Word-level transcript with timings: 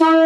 Sahabat 0.00 0.16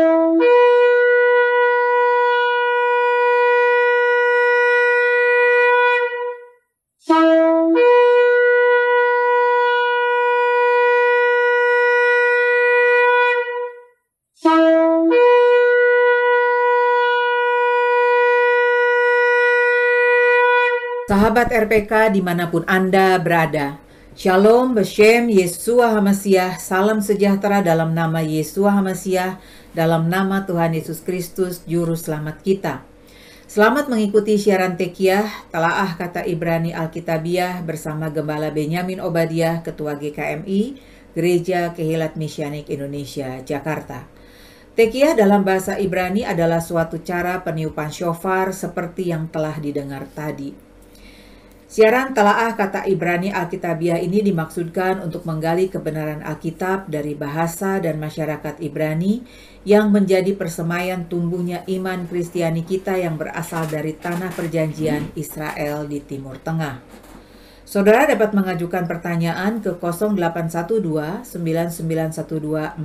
RPK 21.51 22.15
di 22.15 22.23
mana 22.23 22.47
pun 22.47 22.63
Anda 22.71 23.19
berada, 23.19 23.83
Shalom, 24.15 24.79
Beshem, 24.79 25.27
Yesua 25.27 25.99
Hamasiah, 25.99 26.55
salam 26.63 27.03
sejahtera 27.03 27.59
dalam 27.59 27.91
nama 27.91 28.23
Yesua 28.23 28.71
Hamasiah, 28.71 29.43
dalam 29.75 30.07
nama 30.07 30.47
Tuhan 30.47 30.73
Yesus 30.79 31.03
Kristus, 31.03 31.67
Juru 31.67 31.99
Selamat 31.99 32.41
kita. 32.47 32.87
Selamat 33.51 33.91
mengikuti 33.91 34.39
siaran 34.39 34.79
Tekiah, 34.79 35.27
Telaah 35.51 35.99
Kata 35.99 36.23
Ibrani 36.23 36.71
Alkitabiah 36.71 37.61
bersama 37.61 38.09
Gembala 38.09 38.55
Benyamin 38.55 39.03
Obadiah, 39.03 39.61
Ketua 39.67 39.99
GKMI, 39.99 40.79
Gereja 41.13 41.75
Kehilat 41.75 42.15
Misianik 42.15 42.71
Indonesia, 42.71 43.43
Jakarta. 43.43 44.07
Tekiah 44.79 45.15
dalam 45.15 45.43
bahasa 45.43 45.79
Ibrani 45.79 46.23
adalah 46.23 46.63
suatu 46.63 47.03
cara 47.03 47.43
peniupan 47.43 47.91
shofar 47.91 48.55
seperti 48.55 49.11
yang 49.11 49.31
telah 49.31 49.59
didengar 49.59 50.07
tadi. 50.11 50.74
Siaran 51.75 52.15
Telaah 52.15 52.55
Kata 52.55 52.87
Ibrani 52.87 53.35
Alkitabiah 53.35 53.99
ini 53.99 54.23
dimaksudkan 54.23 55.03
untuk 55.03 55.27
menggali 55.27 55.67
kebenaran 55.67 56.23
Alkitab 56.23 56.87
dari 56.87 57.19
bahasa 57.19 57.83
dan 57.83 57.99
masyarakat 57.99 58.63
Ibrani 58.63 59.27
yang 59.67 59.91
menjadi 59.91 60.39
persemaian 60.39 61.11
tumbuhnya 61.11 61.67
iman 61.67 62.07
Kristiani 62.07 62.63
kita 62.63 62.95
yang 62.95 63.19
berasal 63.19 63.67
dari 63.67 63.91
tanah 63.91 64.31
perjanjian 64.39 65.19
Israel 65.19 65.91
di 65.91 65.99
Timur 65.99 66.39
Tengah. 66.39 66.79
Saudara 67.67 68.07
dapat 68.07 68.39
mengajukan 68.39 68.87
pertanyaan 68.87 69.59
ke 69.59 69.75
0812 69.75 70.79
9912 70.79 71.27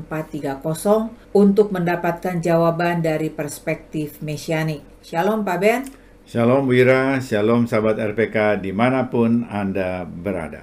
430 0.10 1.38
untuk 1.38 1.70
mendapatkan 1.70 2.42
jawaban 2.42 3.06
dari 3.06 3.30
perspektif 3.30 4.18
mesianik. 4.26 4.82
Shalom 5.06 5.46
Pak 5.46 5.60
Ben. 5.62 6.09
Shalom 6.30 6.70
Wira, 6.70 7.18
Shalom 7.26 7.66
sahabat 7.66 7.98
RPK 7.98 8.62
di 8.62 8.70
mana 8.70 9.10
pun 9.10 9.50
Anda 9.50 10.06
berada. 10.06 10.62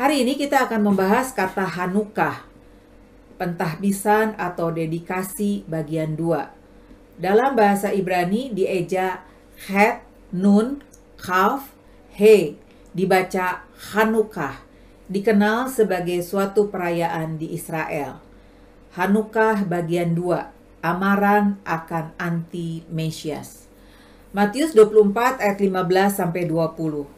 Hari 0.00 0.24
ini 0.24 0.32
kita 0.40 0.64
akan 0.64 0.80
membahas 0.80 1.36
kata 1.36 1.60
Hanukah, 1.60 2.48
pentahbisan 3.36 4.32
atau 4.40 4.72
dedikasi 4.72 5.68
bagian 5.68 6.16
2. 6.16 7.20
Dalam 7.20 7.52
bahasa 7.52 7.92
Ibrani 7.92 8.48
dieja 8.48 9.28
Het, 9.68 10.00
Nun, 10.32 10.80
Kaf, 11.20 11.68
He, 12.16 12.56
dibaca 12.96 13.68
Hanukah, 13.92 14.64
dikenal 15.04 15.68
sebagai 15.68 16.24
suatu 16.24 16.72
perayaan 16.72 17.36
di 17.36 17.52
Israel. 17.52 18.24
Hanukah 18.96 19.68
bagian 19.68 20.16
2, 20.16 20.80
amaran 20.80 21.60
akan 21.68 22.16
anti-Mesias. 22.16 23.57
Matius 24.38 24.70
24 24.70 25.42
ayat 25.42 25.58
15 25.58 26.14
sampai 26.14 26.46
20. 26.46 27.10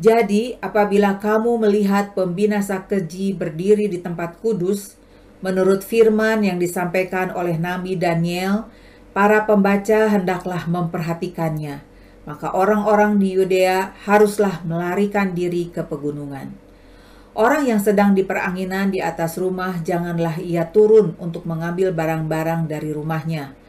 Jadi, 0.00 0.56
apabila 0.64 1.20
kamu 1.20 1.60
melihat 1.68 2.16
pembinasa 2.16 2.80
keji 2.88 3.36
berdiri 3.36 3.92
di 3.92 4.00
tempat 4.00 4.40
kudus, 4.40 4.96
menurut 5.44 5.84
firman 5.84 6.40
yang 6.40 6.56
disampaikan 6.56 7.28
oleh 7.36 7.60
Nabi 7.60 7.92
Daniel, 8.00 8.72
para 9.12 9.44
pembaca 9.44 10.08
hendaklah 10.08 10.64
memperhatikannya. 10.64 11.84
Maka 12.24 12.56
orang-orang 12.56 13.20
di 13.20 13.36
Yudea 13.36 13.92
haruslah 14.08 14.64
melarikan 14.64 15.36
diri 15.36 15.68
ke 15.68 15.84
pegunungan. 15.84 16.56
Orang 17.36 17.68
yang 17.68 17.84
sedang 17.84 18.16
di 18.16 18.24
peranginan 18.24 18.88
di 18.88 19.04
atas 19.04 19.36
rumah, 19.36 19.76
janganlah 19.84 20.40
ia 20.40 20.64
turun 20.72 21.20
untuk 21.20 21.44
mengambil 21.44 21.92
barang-barang 21.92 22.64
dari 22.64 22.96
rumahnya 22.96 23.59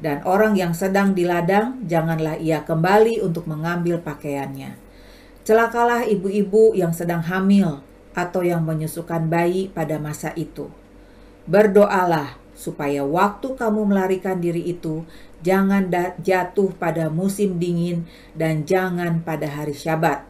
dan 0.00 0.24
orang 0.24 0.56
yang 0.56 0.72
sedang 0.72 1.12
di 1.12 1.28
ladang, 1.28 1.84
janganlah 1.84 2.40
ia 2.40 2.64
kembali 2.64 3.20
untuk 3.20 3.44
mengambil 3.44 4.00
pakaiannya. 4.00 4.80
Celakalah 5.44 6.08
ibu-ibu 6.08 6.72
yang 6.72 6.96
sedang 6.96 7.20
hamil 7.20 7.84
atau 8.16 8.40
yang 8.40 8.64
menyusukan 8.64 9.28
bayi 9.28 9.68
pada 9.68 10.00
masa 10.00 10.32
itu. 10.36 10.72
Berdoalah 11.44 12.40
supaya 12.56 13.04
waktu 13.04 13.56
kamu 13.56 13.88
melarikan 13.88 14.40
diri 14.40 14.60
itu 14.72 15.04
jangan 15.40 15.88
jatuh 16.20 16.72
pada 16.76 17.08
musim 17.08 17.56
dingin 17.56 18.04
dan 18.36 18.68
jangan 18.68 19.24
pada 19.24 19.48
hari 19.48 19.72
Syabat. 19.72 20.24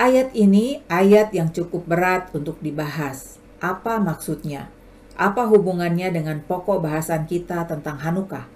Ayat 0.00 0.32
ini 0.32 0.80
ayat 0.88 1.36
yang 1.36 1.52
cukup 1.52 1.84
berat 1.84 2.32
untuk 2.32 2.56
dibahas. 2.64 3.36
Apa 3.60 4.00
maksudnya? 4.00 4.72
Apa 5.20 5.44
hubungannya 5.52 6.08
dengan 6.08 6.40
pokok 6.40 6.80
bahasan 6.80 7.28
kita 7.28 7.68
tentang 7.68 8.00
Hanukkah? 8.00 8.48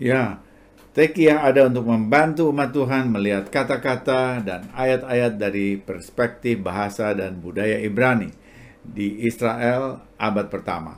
Ya, 0.00 0.40
Tekiah 0.96 1.44
ada 1.44 1.68
untuk 1.68 1.84
membantu 1.84 2.48
umat 2.48 2.72
Tuhan 2.72 3.12
melihat 3.12 3.52
kata-kata 3.52 4.40
dan 4.40 4.72
ayat-ayat 4.72 5.36
dari 5.36 5.76
perspektif 5.76 6.64
bahasa 6.64 7.12
dan 7.12 7.36
budaya 7.36 7.76
Ibrani 7.76 8.32
di 8.80 9.20
Israel 9.28 10.00
abad 10.16 10.48
pertama. 10.48 10.96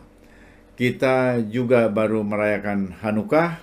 Kita 0.79 1.43
juga 1.43 1.91
baru 1.91 2.23
merayakan 2.23 3.03
Hanukkah, 3.03 3.59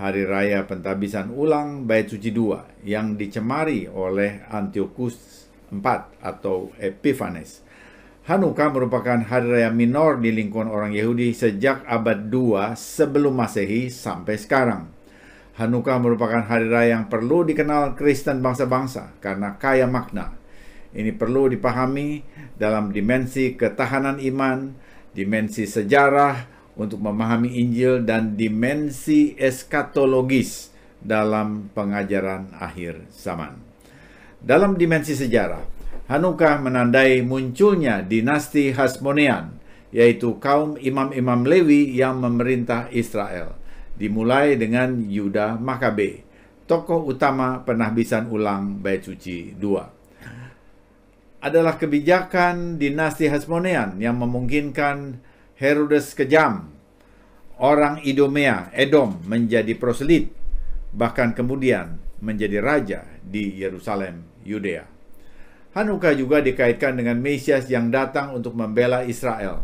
hari 0.00 0.24
raya 0.24 0.64
pentabisan 0.64 1.28
ulang 1.28 1.84
Bait 1.84 2.08
Suci 2.08 2.32
II 2.32 2.56
yang 2.88 3.20
dicemari 3.20 3.84
oleh 3.84 4.48
Antiochus 4.48 5.44
IV 5.68 5.86
atau 6.24 6.72
Epiphanes 6.80 7.65
Hanukkah 8.26 8.74
merupakan 8.74 9.22
hari 9.22 9.54
raya 9.54 9.70
minor 9.70 10.18
di 10.18 10.34
lingkungan 10.34 10.66
orang 10.66 10.90
Yahudi 10.90 11.30
sejak 11.30 11.86
abad 11.86 12.26
2 12.26 12.74
sebelum 12.74 13.30
Masehi 13.30 13.86
sampai 13.86 14.34
sekarang. 14.34 14.90
Hanukkah 15.54 16.02
merupakan 16.02 16.42
hari 16.42 16.66
raya 16.66 16.98
yang 16.98 17.06
perlu 17.06 17.46
dikenal 17.46 17.94
Kristen 17.94 18.42
bangsa-bangsa 18.42 19.14
karena 19.22 19.54
kaya 19.62 19.86
makna. 19.86 20.34
Ini 20.90 21.14
perlu 21.14 21.46
dipahami 21.54 22.26
dalam 22.58 22.90
dimensi 22.90 23.54
ketahanan 23.54 24.18
iman, 24.18 24.74
dimensi 25.14 25.62
sejarah 25.62 26.50
untuk 26.74 26.98
memahami 26.98 27.62
Injil, 27.62 28.02
dan 28.02 28.34
dimensi 28.34 29.38
eskatologis 29.38 30.74
dalam 30.98 31.70
pengajaran 31.70 32.58
akhir 32.58 33.06
zaman. 33.06 33.54
Dalam 34.42 34.74
dimensi 34.74 35.14
sejarah, 35.14 35.75
Hanukkah 36.06 36.62
menandai 36.62 37.18
munculnya 37.26 37.98
dinasti 37.98 38.70
Hasmonean, 38.70 39.58
yaitu 39.90 40.38
kaum 40.38 40.78
imam-imam 40.78 41.42
Lewi 41.42 41.98
yang 41.98 42.22
memerintah 42.22 42.86
Israel, 42.94 43.58
dimulai 43.98 44.54
dengan 44.54 45.02
Yuda 45.02 45.58
Makabe, 45.58 46.22
tokoh 46.70 47.10
utama 47.10 47.66
penahbisan 47.66 48.30
ulang 48.30 48.78
Bait 48.78 49.02
Suci 49.02 49.50
II. 49.58 49.82
Adalah 51.42 51.74
kebijakan 51.74 52.78
dinasti 52.78 53.26
Hasmonean 53.26 53.98
yang 53.98 54.14
memungkinkan 54.22 55.18
Herodes 55.58 56.14
kejam, 56.14 56.70
orang 57.58 57.98
Idomea, 58.06 58.70
Edom 58.70 59.26
menjadi 59.26 59.74
proselit, 59.74 60.30
bahkan 60.94 61.34
kemudian 61.34 61.98
menjadi 62.22 62.62
raja 62.62 63.00
di 63.26 63.58
Yerusalem, 63.58 64.22
Yudea. 64.46 64.95
Hanukkah 65.76 66.16
juga 66.16 66.40
dikaitkan 66.40 66.96
dengan 66.96 67.20
Mesias 67.20 67.68
yang 67.68 67.92
datang 67.92 68.32
untuk 68.32 68.56
membela 68.56 69.04
Israel. 69.04 69.60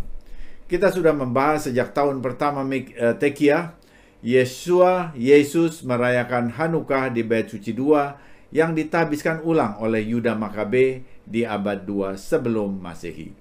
Kita 0.68 0.92
sudah 0.92 1.16
membahas 1.16 1.72
sejak 1.72 1.96
tahun 1.96 2.20
pertama 2.20 2.60
eh, 2.68 3.16
Tekia, 3.16 3.72
Yesua, 4.20 5.16
Yesus 5.16 5.80
merayakan 5.80 6.52
Hanukkah 6.52 7.08
di 7.08 7.24
Bait 7.24 7.48
Suci 7.48 7.72
II 7.72 7.96
yang 8.52 8.76
ditabiskan 8.76 9.40
ulang 9.40 9.80
oleh 9.80 10.04
Yuda 10.04 10.36
Makabe 10.36 11.00
di 11.24 11.48
abad 11.48 11.88
2 11.88 12.20
sebelum 12.20 12.76
Masehi. 12.76 13.32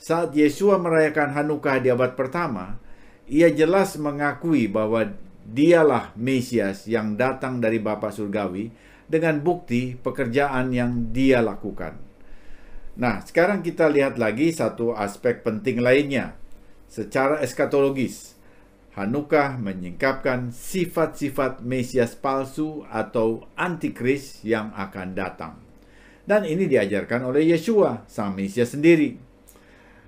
Saat 0.00 0.32
Yesua 0.32 0.80
merayakan 0.80 1.36
Hanukkah 1.36 1.84
di 1.84 1.92
abad 1.92 2.16
pertama, 2.16 2.80
ia 3.28 3.52
jelas 3.52 4.00
mengakui 4.00 4.72
bahwa 4.72 5.04
dialah 5.44 6.16
Mesias 6.16 6.88
yang 6.88 7.20
datang 7.20 7.60
dari 7.60 7.76
Bapa 7.76 8.08
Surgawi 8.08 8.72
dengan 9.10 9.42
bukti 9.42 9.98
pekerjaan 9.98 10.70
yang 10.70 11.10
dia 11.10 11.42
lakukan. 11.42 11.98
Nah, 12.94 13.18
sekarang 13.26 13.66
kita 13.66 13.90
lihat 13.90 14.22
lagi 14.22 14.54
satu 14.54 14.94
aspek 14.94 15.42
penting 15.42 15.82
lainnya. 15.82 16.38
Secara 16.86 17.42
eskatologis, 17.42 18.38
Hanukkah 18.90 19.54
menyingkapkan 19.54 20.50
sifat-sifat 20.50 21.62
Mesias 21.62 22.18
palsu 22.18 22.82
atau 22.90 23.46
antikris 23.54 24.42
yang 24.42 24.74
akan 24.74 25.14
datang. 25.14 25.54
Dan 26.26 26.42
ini 26.42 26.66
diajarkan 26.66 27.30
oleh 27.30 27.54
Yesua, 27.54 28.02
sang 28.10 28.34
Mesias 28.34 28.74
sendiri. 28.74 29.14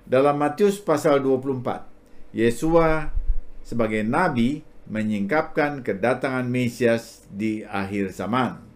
Dalam 0.03 0.35
Matius 0.35 0.83
pasal 0.83 1.23
24, 1.23 2.35
Yesua 2.35 3.07
sebagai 3.63 4.03
nabi 4.03 4.67
menyingkapkan 4.91 5.79
kedatangan 5.79 6.43
Mesias 6.43 7.23
di 7.31 7.63
akhir 7.63 8.11
zaman. 8.11 8.72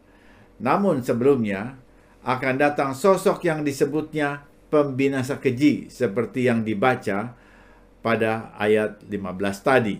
Namun 0.58 1.06
sebelumnya 1.06 1.78
akan 2.26 2.56
datang 2.58 2.92
sosok 2.98 3.46
yang 3.46 3.62
disebutnya 3.62 4.44
pembinasa 4.68 5.40
keji 5.40 5.88
seperti 5.88 6.50
yang 6.50 6.66
dibaca 6.66 7.38
pada 8.04 8.52
ayat 8.58 9.04
15 9.08 9.64
tadi. 9.64 9.98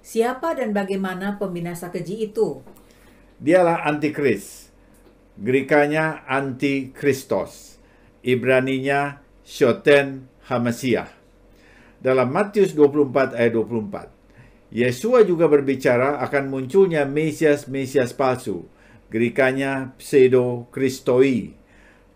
Siapa 0.00 0.56
dan 0.56 0.72
bagaimana 0.72 1.36
pembinasa 1.36 1.92
keji 1.92 2.32
itu? 2.32 2.64
Dialah 3.36 3.84
antikris. 3.84 4.72
Gerikanya 5.36 6.24
antikristos. 6.24 7.76
Ibraninya 8.20 9.20
Shoten 9.44 10.28
Hamasiah. 10.48 11.08
Dalam 12.00 12.32
Matius 12.32 12.72
24 12.72 13.36
ayat 13.36 13.52
24, 13.52 14.72
Yesua 14.72 15.24
juga 15.24 15.48
berbicara 15.48 16.20
akan 16.24 16.48
munculnya 16.48 17.04
Mesias-Mesias 17.04 18.16
palsu. 18.16 18.64
Gerikanya 19.10 19.92
Pseudo 19.98 20.70
Kristoi. 20.70 21.52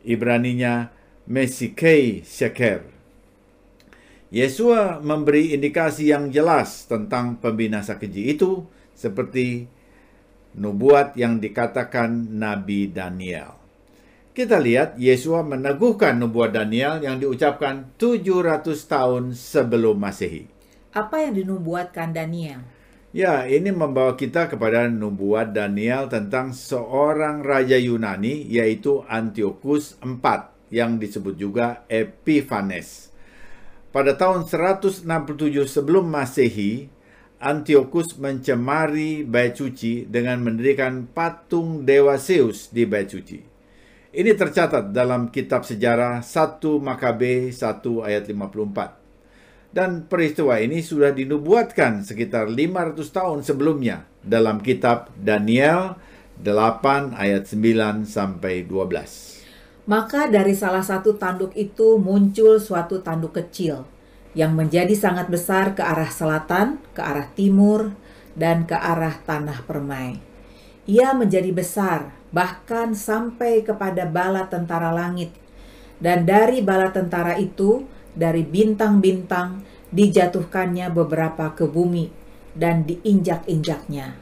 Ibraninya 0.05 0.93
Mesikei 1.27 2.23
Sheker. 2.23 2.85
Yesua 4.35 4.99
memberi 4.99 5.55
indikasi 5.55 6.11
yang 6.11 6.29
jelas 6.29 6.91
tentang 6.91 7.39
pembinasa 7.39 7.97
keji 7.97 8.35
itu 8.35 8.67
seperti 8.93 9.71
nubuat 10.59 11.19
yang 11.19 11.39
dikatakan 11.39 12.35
Nabi 12.35 12.91
Daniel. 12.91 13.59
Kita 14.35 14.59
lihat 14.59 14.99
Yesua 14.99 15.47
meneguhkan 15.47 16.19
nubuat 16.19 16.51
Daniel 16.51 16.99
yang 16.99 17.23
diucapkan 17.23 17.95
700 17.95 18.67
tahun 18.91 19.31
sebelum 19.39 19.95
Masehi. 19.95 20.51
Apa 20.91 21.23
yang 21.23 21.39
dinubuatkan 21.39 22.11
Daniel? 22.11 22.74
Ya, 23.15 23.47
ini 23.47 23.71
membawa 23.71 24.19
kita 24.19 24.51
kepada 24.51 24.91
nubuat 24.91 25.55
Daniel 25.55 26.11
tentang 26.11 26.51
seorang 26.51 27.47
raja 27.47 27.79
Yunani 27.79 28.43
yaitu 28.51 29.07
Antiochus 29.07 29.95
IV 30.03 30.51
yang 30.75 30.99
disebut 30.99 31.39
juga 31.39 31.87
Epiphanes. 31.87 33.15
Pada 33.95 34.19
tahun 34.19 34.51
167 34.51 35.07
sebelum 35.63 36.11
Masehi, 36.11 36.91
Antiochus 37.39 38.19
mencemari 38.19 39.23
bait 39.23 39.55
suci 39.55 40.11
dengan 40.11 40.43
mendirikan 40.43 41.07
patung 41.07 41.87
dewa 41.87 42.19
Zeus 42.19 42.75
di 42.75 42.83
bait 42.83 43.07
suci. 43.07 43.39
Ini 44.11 44.35
tercatat 44.35 44.91
dalam 44.91 45.31
kitab 45.31 45.63
sejarah 45.63 46.19
1 46.19 46.83
Makabe 46.83 47.55
1 47.55 47.63
ayat 48.11 48.27
54. 48.27 49.04
Dan 49.75 50.07
peristiwa 50.07 50.63
ini 50.63 50.87
sudah 50.87 51.11
dinubuatkan 51.11 52.07
sekitar 52.07 52.47
500 52.47 52.95
tahun 53.11 53.39
sebelumnya 53.43 54.07
dalam 54.23 54.63
kitab 54.63 55.11
Daniel 55.19 55.99
8 56.39 57.11
ayat 57.19 57.51
9 57.51 58.07
sampai 58.07 58.63
12. 58.71 59.91
Maka 59.91 60.31
dari 60.31 60.55
salah 60.55 60.87
satu 60.87 61.19
tanduk 61.19 61.51
itu 61.59 61.99
muncul 61.99 62.63
suatu 62.63 63.03
tanduk 63.03 63.35
kecil 63.35 63.83
yang 64.39 64.55
menjadi 64.55 64.95
sangat 64.95 65.27
besar 65.27 65.75
ke 65.75 65.83
arah 65.83 66.11
selatan, 66.11 66.79
ke 66.95 67.03
arah 67.03 67.27
timur, 67.35 67.99
dan 68.39 68.71
ke 68.71 68.79
arah 68.79 69.19
tanah 69.27 69.67
permai. 69.67 70.23
Ia 70.87 71.19
menjadi 71.19 71.51
besar 71.51 72.15
bahkan 72.31 72.95
sampai 72.95 73.67
kepada 73.67 74.07
bala 74.07 74.47
tentara 74.47 74.95
langit. 74.95 75.35
Dan 75.99 76.27
dari 76.27 76.63
bala 76.63 76.95
tentara 76.95 77.39
itu, 77.39 77.91
dari 78.15 78.47
bintang-bintang, 78.47 79.67
dijatuhkannya 79.95 80.91
beberapa 80.91 81.55
ke 81.55 81.71
bumi 81.71 82.11
dan 82.55 82.87
diinjak-injaknya. 82.87 84.19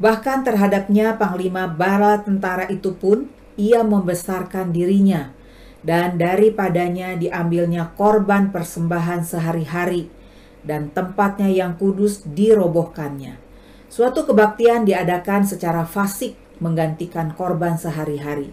Bahkan 0.00 0.48
terhadapnya 0.48 1.20
panglima 1.20 1.68
bala 1.68 2.24
tentara 2.24 2.64
itu 2.72 2.96
pun 2.96 3.28
ia 3.60 3.84
membesarkan 3.84 4.72
dirinya, 4.72 5.36
dan 5.84 6.16
daripadanya 6.16 7.16
diambilnya 7.16 7.92
korban 7.96 8.48
persembahan 8.48 9.20
sehari-hari, 9.24 10.08
dan 10.64 10.88
tempatnya 10.92 11.52
yang 11.52 11.76
kudus 11.76 12.24
dirobohkannya. 12.24 13.36
Suatu 13.92 14.24
kebaktian 14.24 14.88
diadakan 14.88 15.44
secara 15.44 15.84
fasik 15.84 16.36
menggantikan 16.60 17.36
korban 17.36 17.76
sehari-hari. 17.76 18.52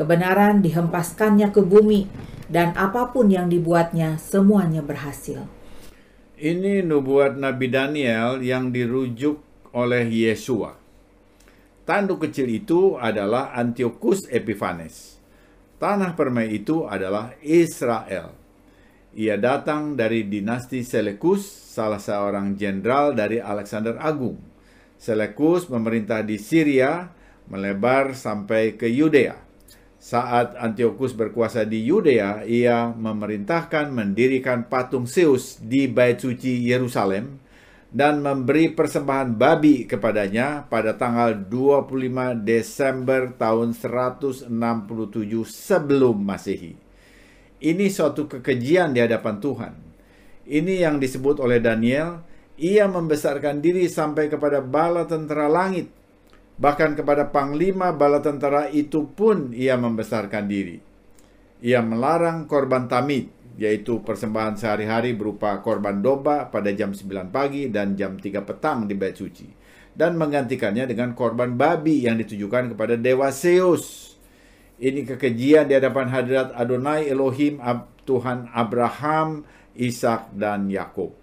Kebenaran 0.00 0.64
dihempaskannya 0.64 1.52
ke 1.52 1.60
bumi, 1.60 2.08
dan 2.48 2.72
apa 2.72 3.12
pun 3.12 3.28
yang 3.28 3.52
dibuatnya 3.52 4.16
semuanya 4.16 4.80
berhasil. 4.80 5.44
Ini 6.40 6.80
nubuat 6.80 7.36
Nabi 7.36 7.68
Daniel 7.68 8.40
yang 8.40 8.72
dirujuk 8.72 9.44
oleh 9.76 10.08
Yesua. 10.08 10.72
Tanduk 11.84 12.24
kecil 12.24 12.48
itu 12.48 12.96
adalah 12.96 13.52
Antiochus 13.52 14.24
Epiphanes. 14.32 15.20
Tanah 15.76 16.16
permai 16.16 16.48
itu 16.48 16.88
adalah 16.88 17.36
Israel. 17.44 18.32
Ia 19.12 19.36
datang 19.36 20.00
dari 20.00 20.24
dinasti 20.24 20.80
Selekus, 20.80 21.44
salah 21.44 22.00
seorang 22.00 22.56
jenderal 22.56 23.12
dari 23.12 23.36
Alexander 23.36 24.00
Agung. 24.00 24.40
Selekus 24.96 25.68
memerintah 25.68 26.24
di 26.24 26.40
Syria 26.40 27.04
melebar 27.52 28.16
sampai 28.16 28.80
ke 28.80 28.88
Yudea. 28.88 29.49
Saat 30.00 30.56
Antiochus 30.56 31.12
berkuasa 31.12 31.68
di 31.68 31.84
Yudea, 31.84 32.48
ia 32.48 32.88
memerintahkan 32.88 33.92
mendirikan 33.92 34.64
patung 34.64 35.04
Zeus 35.04 35.60
di 35.60 35.92
Bait 35.92 36.16
Suci 36.16 36.56
Yerusalem 36.64 37.36
dan 37.92 38.24
memberi 38.24 38.72
persembahan 38.72 39.36
babi 39.36 39.84
kepadanya 39.84 40.64
pada 40.72 40.96
tanggal 40.96 41.44
25 41.44 42.32
Desember 42.48 43.28
tahun 43.36 43.76
167 43.76 44.48
sebelum 45.44 46.16
Masehi. 46.16 46.80
Ini 47.60 47.86
suatu 47.92 48.24
kekejian 48.24 48.96
di 48.96 49.04
hadapan 49.04 49.36
Tuhan. 49.36 49.74
Ini 50.48 50.80
yang 50.80 50.96
disebut 50.96 51.44
oleh 51.44 51.60
Daniel, 51.60 52.24
ia 52.56 52.88
membesarkan 52.88 53.60
diri 53.60 53.84
sampai 53.84 54.32
kepada 54.32 54.64
bala 54.64 55.04
tentara 55.04 55.44
langit 55.44 55.99
Bahkan 56.60 56.92
kepada 56.92 57.32
panglima 57.32 57.88
bala 57.96 58.20
tentara 58.20 58.68
itu 58.68 59.08
pun 59.08 59.48
ia 59.56 59.80
membesarkan 59.80 60.44
diri. 60.44 60.76
Ia 61.64 61.80
melarang 61.80 62.44
korban 62.44 62.84
tamid, 62.84 63.32
yaitu 63.56 64.04
persembahan 64.04 64.60
sehari-hari 64.60 65.16
berupa 65.16 65.56
korban 65.64 66.04
domba 66.04 66.52
pada 66.52 66.68
jam 66.76 66.92
9 66.92 67.32
pagi 67.32 67.72
dan 67.72 67.96
jam 67.96 68.20
3 68.20 68.44
petang 68.44 68.84
di 68.84 68.92
bait 68.92 69.16
suci. 69.16 69.48
Dan 69.96 70.20
menggantikannya 70.20 70.84
dengan 70.84 71.16
korban 71.16 71.56
babi 71.56 72.04
yang 72.04 72.20
ditujukan 72.20 72.76
kepada 72.76 73.00
Dewa 73.00 73.32
Zeus. 73.32 74.16
Ini 74.80 75.04
kekejian 75.04 75.68
di 75.68 75.76
hadapan 75.76 76.08
hadirat 76.12 76.56
Adonai 76.56 77.08
Elohim 77.08 77.60
Tuhan 78.08 78.48
Abraham, 78.52 79.44
Ishak 79.76 80.32
dan 80.36 80.72
Yakub. 80.72 81.19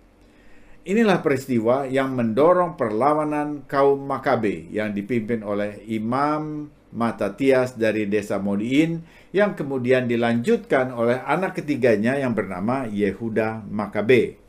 Inilah 0.88 1.20
peristiwa 1.20 1.84
yang 1.84 2.16
mendorong 2.16 2.80
perlawanan 2.80 3.68
kaum 3.68 4.08
Makabe 4.08 4.72
yang 4.72 4.96
dipimpin 4.96 5.44
oleh 5.44 5.84
Imam 5.84 6.72
Matatias 6.96 7.76
dari 7.76 8.08
desa 8.08 8.40
Modiin 8.40 9.04
yang 9.36 9.52
kemudian 9.52 10.08
dilanjutkan 10.08 10.96
oleh 10.96 11.20
anak 11.28 11.60
ketiganya 11.60 12.16
yang 12.16 12.32
bernama 12.32 12.88
Yehuda 12.88 13.68
Makabe. 13.68 14.40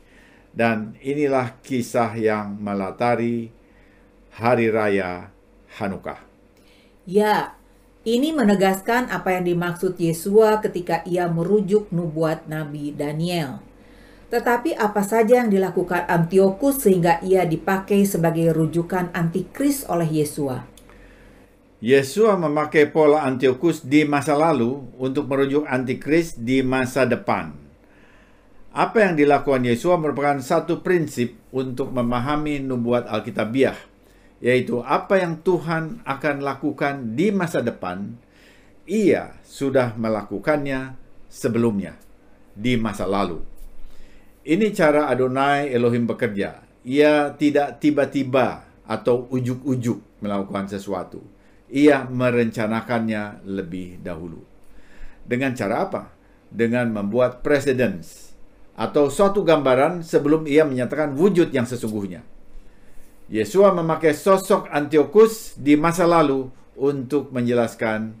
Dan 0.55 0.95
inilah 1.03 1.59
kisah 1.59 2.15
yang 2.15 2.55
melatari 2.55 3.51
Hari 4.39 4.71
Raya 4.71 5.35
Hanukkah. 5.75 6.23
Ya, 7.03 7.59
ini 8.07 8.31
menegaskan 8.31 9.11
apa 9.11 9.35
yang 9.35 9.43
dimaksud 9.43 9.99
Yesua 9.99 10.63
ketika 10.63 11.03
ia 11.03 11.27
merujuk 11.27 11.91
nubuat 11.91 12.47
Nabi 12.47 12.95
Daniel. 12.95 13.68
Tetapi 14.29 14.77
apa 14.77 15.01
saja 15.01 15.41
yang 15.41 15.49
dilakukan 15.49 16.05
Antiochus 16.05 16.85
sehingga 16.85 17.17
ia 17.25 17.49
dipakai 17.49 18.05
sebagai 18.05 18.53
rujukan 18.53 19.09
antikris 19.09 19.89
oleh 19.89 20.21
Yesua? 20.21 20.69
Yesua 21.81 22.37
memakai 22.37 22.93
pola 22.93 23.25
Antiochus 23.25 23.81
di 23.81 24.05
masa 24.05 24.37
lalu 24.37 24.85
untuk 25.01 25.25
merujuk 25.25 25.65
antikris 25.65 26.37
di 26.37 26.61
masa 26.61 27.09
depan. 27.09 27.57
Apa 28.69 29.09
yang 29.09 29.17
dilakukan 29.17 29.65
Yesua 29.65 29.97
merupakan 29.97 30.37
satu 30.45 30.85
prinsip 30.85 31.33
untuk 31.49 31.89
memahami 31.89 32.61
nubuat 32.61 33.09
Alkitabiah, 33.09 33.81
yaitu 34.37 34.85
apa 34.85 35.17
yang 35.17 35.41
Tuhan 35.41 36.05
akan 36.05 36.35
lakukan 36.45 37.17
di 37.17 37.33
masa 37.33 37.65
depan, 37.65 38.13
ia 38.85 39.33
sudah 39.41 39.97
melakukannya 39.97 40.93
sebelumnya 41.25 41.97
di 42.53 42.77
masa 42.77 43.09
lalu. 43.09 43.58
Ini 44.49 44.73
cara 44.73 45.05
Adonai 45.13 45.69
Elohim 45.69 46.09
bekerja. 46.09 46.57
Ia 46.81 47.37
tidak 47.37 47.77
tiba-tiba 47.77 48.65
atau 48.81 49.29
ujuk-ujuk 49.29 50.25
melakukan 50.25 50.65
sesuatu. 50.65 51.21
Ia 51.69 52.09
merencanakannya 52.09 53.45
lebih 53.45 54.01
dahulu. 54.01 54.41
Dengan 55.21 55.53
cara 55.53 55.85
apa? 55.85 56.09
Dengan 56.49 56.89
membuat 56.89 57.45
precedence 57.45 58.33
atau 58.73 59.13
suatu 59.13 59.45
gambaran 59.45 60.01
sebelum 60.01 60.49
ia 60.49 60.65
menyatakan 60.65 61.13
wujud 61.13 61.53
yang 61.53 61.69
sesungguhnya. 61.69 62.25
Yesua 63.29 63.69
memakai 63.77 64.17
sosok 64.17 64.65
Antiochus 64.73 65.61
di 65.61 65.77
masa 65.77 66.09
lalu 66.09 66.49
untuk 66.73 67.29
menjelaskan 67.29 68.17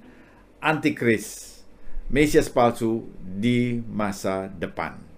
antikris, 0.61 1.57
Mesias 2.13 2.53
palsu 2.53 3.09
di 3.17 3.81
masa 3.89 4.45
depan. 4.45 5.08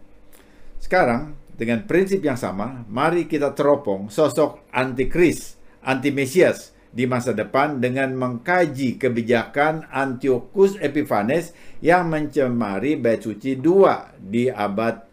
Sekarang, 0.81 1.37
dengan 1.53 1.85
prinsip 1.85 2.25
yang 2.25 2.41
sama, 2.41 2.81
mari 2.89 3.29
kita 3.29 3.53
teropong 3.53 4.09
sosok 4.09 4.65
antikris, 4.73 5.61
anti-Mesias 5.85 6.73
di 6.89 7.05
masa 7.05 7.31
depan 7.31 7.79
dengan 7.79 8.11
mengkaji 8.17 8.99
kebijakan 8.99 9.87
Antiochus 9.93 10.75
Epiphanes 10.81 11.55
yang 11.79 12.09
mencemari 12.11 12.99
bait 12.99 13.21
suci 13.23 13.55
2 13.55 14.19
di 14.19 14.49
abad 14.49 15.05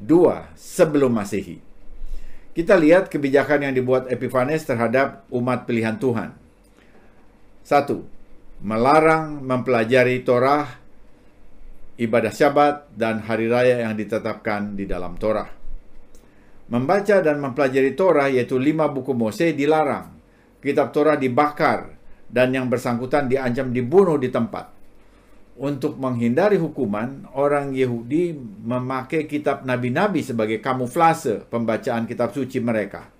2 0.00 0.56
sebelum 0.56 1.14
Masehi. 1.14 1.60
Kita 2.56 2.74
lihat 2.74 3.06
kebijakan 3.12 3.70
yang 3.70 3.74
dibuat 3.76 4.10
Epiphanes 4.10 4.66
terhadap 4.66 5.28
umat 5.30 5.68
pilihan 5.68 5.94
Tuhan. 5.94 6.34
Satu, 7.62 8.02
melarang 8.58 9.38
mempelajari 9.44 10.26
Torah, 10.26 10.66
ibadah 11.98 12.30
Syabat, 12.30 12.94
dan 12.94 13.26
hari 13.26 13.50
raya 13.50 13.82
yang 13.82 13.98
ditetapkan 13.98 14.78
di 14.78 14.86
dalam 14.86 15.18
Torah. 15.18 15.50
Membaca 16.70 17.18
dan 17.18 17.42
mempelajari 17.42 17.98
Torah, 17.98 18.30
yaitu 18.30 18.56
lima 18.56 18.86
buku 18.86 19.12
Mose, 19.12 19.52
dilarang. 19.52 20.14
Kitab 20.62 20.94
Torah 20.94 21.18
dibakar, 21.18 21.98
dan 22.30 22.54
yang 22.54 22.70
bersangkutan 22.70 23.26
diancam 23.26 23.74
dibunuh 23.74 24.16
di 24.16 24.30
tempat. 24.30 24.78
Untuk 25.58 25.98
menghindari 25.98 26.54
hukuman, 26.54 27.26
orang 27.34 27.74
Yahudi 27.74 28.30
memakai 28.62 29.26
kitab 29.26 29.66
nabi-nabi 29.66 30.22
sebagai 30.22 30.62
kamuflase 30.62 31.42
pembacaan 31.50 32.06
kitab 32.06 32.30
suci 32.30 32.62
mereka. 32.62 33.10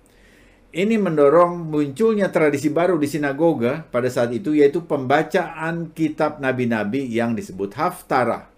Ini 0.69 1.01
mendorong 1.01 1.67
munculnya 1.67 2.29
tradisi 2.29 2.69
baru 2.69 2.95
di 3.01 3.09
sinagoga 3.09 3.83
pada 3.89 4.07
saat 4.07 4.29
itu 4.31 4.53
yaitu 4.53 4.85
pembacaan 4.85 5.91
kitab 5.91 6.37
nabi-nabi 6.37 7.09
yang 7.09 7.33
disebut 7.33 7.73
Haftarah. 7.73 8.48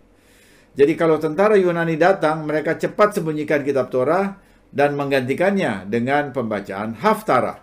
Jadi 0.71 0.95
kalau 0.95 1.19
tentara 1.19 1.59
Yunani 1.59 1.99
datang, 1.99 2.47
mereka 2.47 2.79
cepat 2.79 3.19
sembunyikan 3.19 3.59
kitab 3.59 3.91
Torah 3.91 4.39
dan 4.71 4.95
menggantikannya 4.95 5.83
dengan 5.91 6.31
pembacaan 6.31 6.95
Haftarah. 6.95 7.59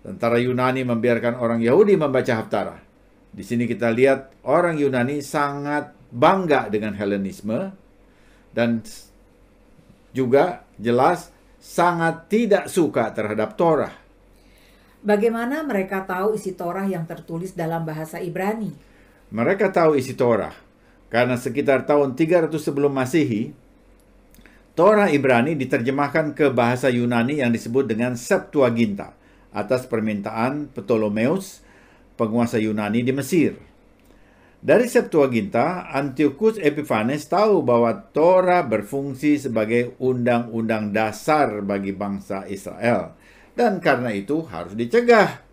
Tentara 0.00 0.40
Yunani 0.40 0.82
membiarkan 0.82 1.36
orang 1.36 1.60
Yahudi 1.60 1.94
membaca 2.00 2.32
Haftarah. 2.32 2.80
Di 3.32 3.44
sini 3.44 3.68
kita 3.68 3.92
lihat 3.92 4.44
orang 4.48 4.80
Yunani 4.80 5.20
sangat 5.20 5.92
bangga 6.08 6.72
dengan 6.72 6.96
Helenisme 6.96 7.68
dan 8.56 8.80
juga 10.16 10.64
jelas 10.80 11.28
sangat 11.60 12.32
tidak 12.32 12.64
suka 12.72 13.12
terhadap 13.12 13.60
Torah. 13.60 13.92
Bagaimana 15.04 15.60
mereka 15.68 16.04
tahu 16.08 16.40
isi 16.40 16.56
Torah 16.56 16.88
yang 16.88 17.04
tertulis 17.04 17.52
dalam 17.52 17.84
bahasa 17.84 18.24
Ibrani? 18.24 18.72
Mereka 19.32 19.68
tahu 19.72 19.96
isi 20.00 20.16
Torah 20.16 20.71
karena 21.12 21.36
sekitar 21.36 21.84
tahun 21.84 22.16
300 22.16 22.48
sebelum 22.56 22.88
Masehi, 22.88 23.52
Torah 24.72 25.12
Ibrani 25.12 25.52
diterjemahkan 25.52 26.32
ke 26.32 26.48
bahasa 26.48 26.88
Yunani 26.88 27.44
yang 27.44 27.52
disebut 27.52 27.84
dengan 27.84 28.16
Septuaginta 28.16 29.12
atas 29.52 29.84
permintaan 29.84 30.72
Ptolemeus 30.72 31.60
penguasa 32.16 32.56
Yunani 32.56 33.04
di 33.04 33.12
Mesir. 33.12 33.60
Dari 34.62 34.88
Septuaginta, 34.88 35.92
Antiochus 35.92 36.56
Epiphanes 36.56 37.28
tahu 37.28 37.60
bahwa 37.60 37.92
Torah 38.14 38.64
berfungsi 38.64 39.36
sebagai 39.36 39.98
undang-undang 40.00 40.96
dasar 40.96 41.60
bagi 41.60 41.92
bangsa 41.92 42.48
Israel. 42.48 43.12
Dan 43.52 43.84
karena 43.84 44.14
itu 44.16 44.46
harus 44.48 44.72
dicegah 44.72 45.44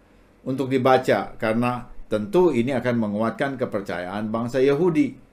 untuk 0.47 0.71
dibaca, 0.71 1.35
karena 1.35 1.91
tentu 2.07 2.55
ini 2.55 2.71
akan 2.71 2.95
menguatkan 2.95 3.59
kepercayaan 3.59 4.31
bangsa 4.31 4.63
Yahudi. 4.63 5.28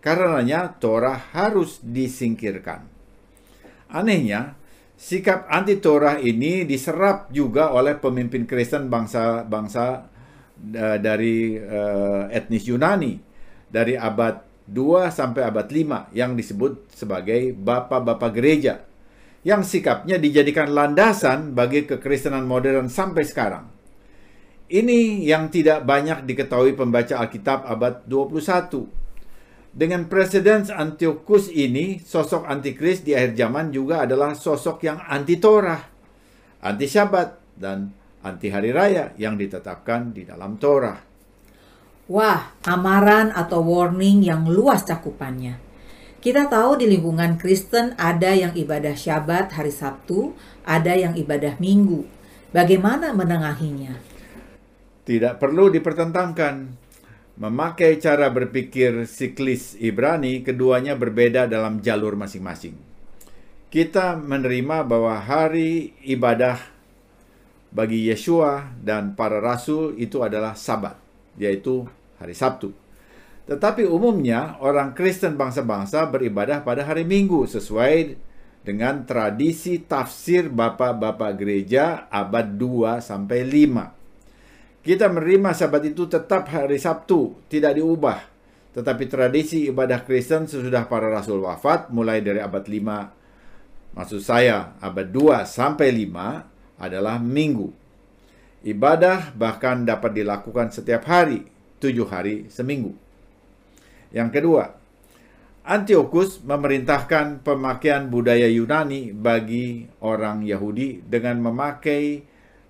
Karenanya 0.00 0.80
Torah 0.80 1.20
harus 1.36 1.76
disingkirkan. 1.84 2.88
Anehnya, 3.92 4.56
sikap 4.96 5.44
anti-Torah 5.52 6.20
ini 6.24 6.64
diserap 6.64 7.28
juga 7.28 7.72
oleh 7.76 8.00
pemimpin 8.00 8.48
Kristen 8.48 8.88
bangsa-bangsa 8.88 10.08
dari 11.00 11.56
uh, 11.56 12.28
etnis 12.28 12.68
Yunani 12.68 13.16
dari 13.68 13.96
abad 13.96 14.44
2 14.68 15.08
sampai 15.08 15.42
abad 15.48 15.64
5 15.64 16.12
yang 16.12 16.36
disebut 16.36 16.92
sebagai 16.92 17.56
bapak-bapak 17.56 18.30
gereja 18.36 18.84
yang 19.40 19.64
sikapnya 19.64 20.20
dijadikan 20.20 20.68
landasan 20.68 21.56
bagi 21.56 21.88
kekristenan 21.88 22.44
modern 22.44 22.92
sampai 22.92 23.24
sekarang. 23.24 23.64
Ini 24.70 25.26
yang 25.26 25.50
tidak 25.50 25.82
banyak 25.82 26.28
diketahui 26.28 26.76
pembaca 26.78 27.18
Alkitab 27.18 27.66
abad 27.66 28.06
21. 28.06 28.99
Dengan 29.70 30.10
presiden 30.10 30.66
Antiochus 30.66 31.46
ini, 31.46 32.02
sosok 32.02 32.42
antikris 32.50 33.06
di 33.06 33.14
akhir 33.14 33.38
zaman 33.38 33.70
juga 33.70 34.02
adalah 34.02 34.34
sosok 34.34 34.82
yang 34.82 34.98
anti 34.98 35.38
Torah, 35.38 35.78
anti 36.58 36.90
Syabat, 36.90 37.38
dan 37.54 37.94
anti 38.26 38.50
hari 38.50 38.74
raya 38.74 39.14
yang 39.14 39.38
ditetapkan 39.38 40.10
di 40.10 40.26
dalam 40.26 40.58
Torah. 40.58 40.98
Wah, 42.10 42.58
amaran 42.66 43.30
atau 43.30 43.62
warning 43.62 44.26
yang 44.26 44.42
luas 44.50 44.82
cakupannya. 44.82 45.62
Kita 46.18 46.50
tahu 46.50 46.82
di 46.82 46.90
lingkungan 46.90 47.38
Kristen 47.38 47.94
ada 47.94 48.34
yang 48.34 48.50
ibadah 48.58 48.98
Syabat 48.98 49.54
hari 49.54 49.70
Sabtu, 49.70 50.34
ada 50.66 50.98
yang 50.98 51.14
ibadah 51.14 51.54
Minggu. 51.62 52.04
Bagaimana 52.50 53.14
menengahinya? 53.14 53.94
Tidak 55.06 55.38
perlu 55.38 55.70
dipertentangkan. 55.70 56.79
Memakai 57.40 57.96
cara 57.96 58.28
berpikir 58.28 59.08
siklis 59.08 59.72
Ibrani, 59.80 60.44
keduanya 60.44 60.92
berbeda 60.92 61.48
dalam 61.48 61.80
jalur 61.80 62.12
masing-masing. 62.12 62.76
Kita 63.72 64.12
menerima 64.20 64.84
bahwa 64.84 65.16
hari 65.16 65.96
ibadah 66.04 66.60
bagi 67.72 68.12
Yeshua 68.12 68.76
dan 68.84 69.16
para 69.16 69.40
rasul 69.40 69.96
itu 69.96 70.20
adalah 70.20 70.52
Sabat, 70.52 71.00
yaitu 71.40 71.88
hari 72.20 72.36
Sabtu. 72.36 72.76
Tetapi 73.48 73.88
umumnya 73.88 74.60
orang 74.60 74.92
Kristen 74.92 75.40
bangsa-bangsa 75.40 76.12
beribadah 76.12 76.60
pada 76.60 76.84
hari 76.84 77.08
Minggu 77.08 77.48
sesuai 77.48 78.20
dengan 78.68 79.08
tradisi 79.08 79.80
tafsir 79.80 80.52
bapak-bapak 80.52 81.40
gereja 81.40 82.04
abad 82.12 82.52
2 82.60 83.00
sampai 83.00 83.48
5. 83.48 83.99
Kita 84.80 85.12
menerima 85.12 85.52
sabat 85.52 85.84
itu 85.84 86.08
tetap 86.08 86.48
hari 86.48 86.80
Sabtu, 86.80 87.36
tidak 87.52 87.76
diubah. 87.76 88.24
Tetapi 88.72 89.04
tradisi 89.10 89.68
ibadah 89.68 90.06
Kristen 90.06 90.46
sesudah 90.46 90.86
para 90.86 91.10
rasul 91.10 91.42
wafat 91.42 91.90
mulai 91.90 92.22
dari 92.22 92.38
abad 92.38 92.64
5 92.64 93.20
maksud 93.94 94.22
saya 94.22 94.78
abad 94.78 95.10
2 95.10 95.42
sampai 95.46 95.90
5 95.90 96.80
adalah 96.80 97.18
minggu. 97.18 97.68
Ibadah 98.60 99.32
bahkan 99.34 99.88
dapat 99.88 100.12
dilakukan 100.20 100.68
setiap 100.68 101.08
hari, 101.08 101.48
tujuh 101.80 102.06
hari 102.08 102.46
seminggu. 102.52 102.92
Yang 104.12 104.30
kedua, 104.36 104.64
Antiochus 105.64 106.44
memerintahkan 106.44 107.40
pemakaian 107.44 108.08
budaya 108.08 108.48
Yunani 108.48 109.12
bagi 109.12 109.88
orang 110.04 110.44
Yahudi 110.44 111.04
dengan 111.04 111.40
memakai 111.40 112.24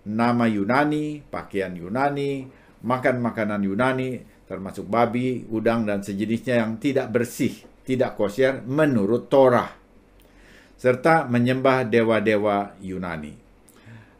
nama 0.07 0.49
Yunani, 0.49 1.21
pakaian 1.27 1.73
Yunani, 1.77 2.49
makan 2.85 3.21
makanan 3.21 3.61
Yunani, 3.65 4.21
termasuk 4.49 4.89
babi, 4.89 5.45
udang, 5.53 5.85
dan 5.85 6.01
sejenisnya 6.01 6.65
yang 6.65 6.81
tidak 6.81 7.13
bersih, 7.13 7.55
tidak 7.85 8.17
kosher 8.17 8.65
menurut 8.65 9.29
Torah, 9.29 9.71
serta 10.81 11.29
menyembah 11.29 11.87
dewa-dewa 11.87 12.75
Yunani. 12.81 13.37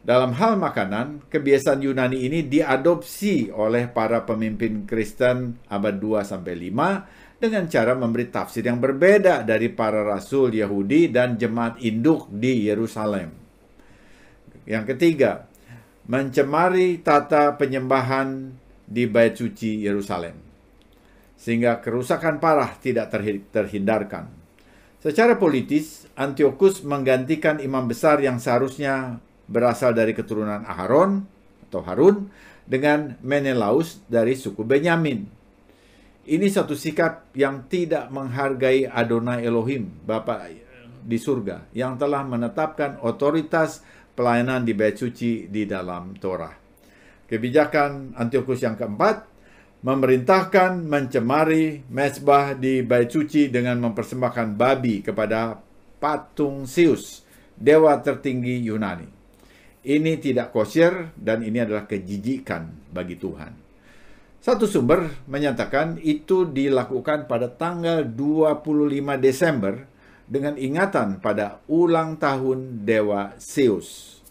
Dalam 0.01 0.33
hal 0.33 0.57
makanan, 0.57 1.29
kebiasaan 1.29 1.85
Yunani 1.85 2.25
ini 2.25 2.41
diadopsi 2.49 3.53
oleh 3.53 3.85
para 3.85 4.25
pemimpin 4.25 4.89
Kristen 4.89 5.61
abad 5.69 6.01
2 6.01 6.25
sampai 6.25 6.57
5 6.57 7.37
dengan 7.37 7.69
cara 7.69 7.93
memberi 7.93 8.29
tafsir 8.33 8.65
yang 8.65 8.81
berbeda 8.81 9.45
dari 9.45 9.69
para 9.69 10.01
rasul 10.01 10.57
Yahudi 10.57 11.13
dan 11.13 11.37
jemaat 11.37 11.77
induk 11.85 12.33
di 12.33 12.65
Yerusalem. 12.65 13.29
Yang 14.65 14.93
ketiga, 14.93 15.50
mencemari 16.09 17.01
tata 17.01 17.57
penyembahan 17.57 18.53
di 18.87 19.05
bait 19.05 19.37
suci 19.37 19.83
Yerusalem 19.83 20.51
sehingga 21.41 21.81
kerusakan 21.81 22.37
parah 22.37 22.77
tidak 22.77 23.09
terhindarkan. 23.49 24.29
Secara 25.01 25.41
politis, 25.41 26.05
Antiochus 26.13 26.85
menggantikan 26.85 27.57
imam 27.57 27.89
besar 27.89 28.21
yang 28.21 28.37
seharusnya 28.37 29.17
berasal 29.49 29.97
dari 29.97 30.13
keturunan 30.13 30.61
Aharon 30.61 31.25
atau 31.65 31.81
Harun 31.81 32.29
dengan 32.69 33.17
Menelaus 33.25 34.05
dari 34.05 34.37
suku 34.37 34.61
Benyamin. 34.61 35.25
Ini 36.29 36.45
satu 36.45 36.77
sikap 36.77 37.33
yang 37.33 37.65
tidak 37.65 38.13
menghargai 38.13 38.85
Adonai 38.85 39.41
Elohim, 39.41 39.89
Bapa 40.05 40.45
di 41.01 41.17
surga, 41.17 41.73
yang 41.73 41.97
telah 41.97 42.21
menetapkan 42.21 43.01
otoritas 43.01 43.81
pelayanan 44.15 44.63
di 44.63 44.75
bait 44.75 44.95
suci 44.95 45.47
di 45.47 45.63
dalam 45.65 46.15
Torah. 46.19 46.53
Kebijakan 47.27 48.15
Antiochus 48.19 48.59
yang 48.61 48.75
keempat 48.75 49.31
memerintahkan 49.81 50.85
mencemari 50.85 51.81
mesbah 51.89 52.53
di 52.53 52.85
bait 52.85 53.09
suci 53.09 53.49
dengan 53.49 53.81
mempersembahkan 53.81 54.53
babi 54.53 55.01
kepada 55.01 55.57
patung 55.97 56.69
Zeus, 56.69 57.25
dewa 57.57 57.97
tertinggi 58.01 58.61
Yunani. 58.67 59.07
Ini 59.81 60.21
tidak 60.21 60.53
kosher 60.53 61.09
dan 61.17 61.41
ini 61.41 61.57
adalah 61.57 61.89
kejijikan 61.89 62.93
bagi 62.93 63.17
Tuhan. 63.17 63.53
Satu 64.41 64.65
sumber 64.65 65.25
menyatakan 65.29 66.01
itu 66.01 66.49
dilakukan 66.49 67.29
pada 67.29 67.49
tanggal 67.49 68.05
25 68.05 69.21
Desember 69.21 69.85
dengan 70.31 70.55
ingatan 70.55 71.19
pada 71.19 71.59
ulang 71.67 72.15
tahun 72.15 72.87
dewa 72.87 73.35
Zeus. 73.35 74.23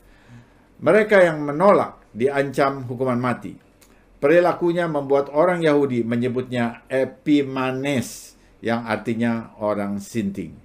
Mereka 0.81 1.21
yang 1.21 1.45
menolak 1.45 2.01
diancam 2.17 2.89
hukuman 2.89 3.21
mati. 3.21 3.53
Perilakunya 4.17 4.89
membuat 4.89 5.29
orang 5.29 5.61
Yahudi 5.61 6.01
menyebutnya 6.01 6.89
Epimanes 6.89 8.33
yang 8.65 8.89
artinya 8.89 9.53
orang 9.61 10.01
sinting. 10.01 10.57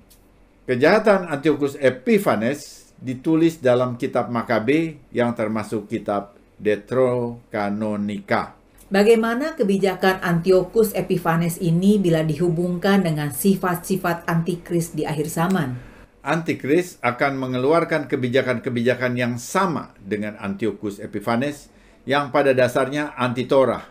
Kejahatan 0.63 1.27
Antiochus 1.27 1.75
Epiphanes 1.80 2.92
ditulis 3.00 3.60
dalam 3.60 4.00
kitab 4.00 4.32
Makabe 4.32 5.04
yang 5.12 5.36
termasuk 5.36 5.92
kitab 5.92 6.36
Deuterokanonika. 6.56 8.56
Bagaimana 8.86 9.58
kebijakan 9.58 10.22
Antiochus 10.22 10.94
Epiphanes 10.94 11.58
ini 11.58 11.98
bila 11.98 12.22
dihubungkan 12.22 13.01
dengan 13.01 13.34
sifat-sifat 13.34 14.30
antikris 14.30 14.94
di 14.94 15.01
akhir 15.01 15.25
zaman? 15.25 15.74
Antikris 16.22 17.01
akan 17.01 17.34
mengeluarkan 17.34 18.06
kebijakan-kebijakan 18.06 19.18
yang 19.18 19.42
sama 19.42 19.89
dengan 19.98 20.38
Antiochus 20.38 21.01
Epiphanes 21.01 21.74
yang 22.06 22.30
pada 22.30 22.54
dasarnya 22.54 23.18
anti 23.18 23.50
Torah, 23.50 23.82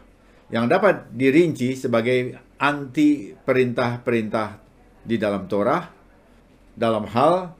yang 0.54 0.70
dapat 0.70 1.10
dirinci 1.10 1.74
sebagai 1.74 2.38
anti 2.62 3.34
perintah-perintah 3.34 4.62
di 5.02 5.18
dalam 5.18 5.50
Torah, 5.50 5.90
dalam 6.70 7.10
hal 7.10 7.50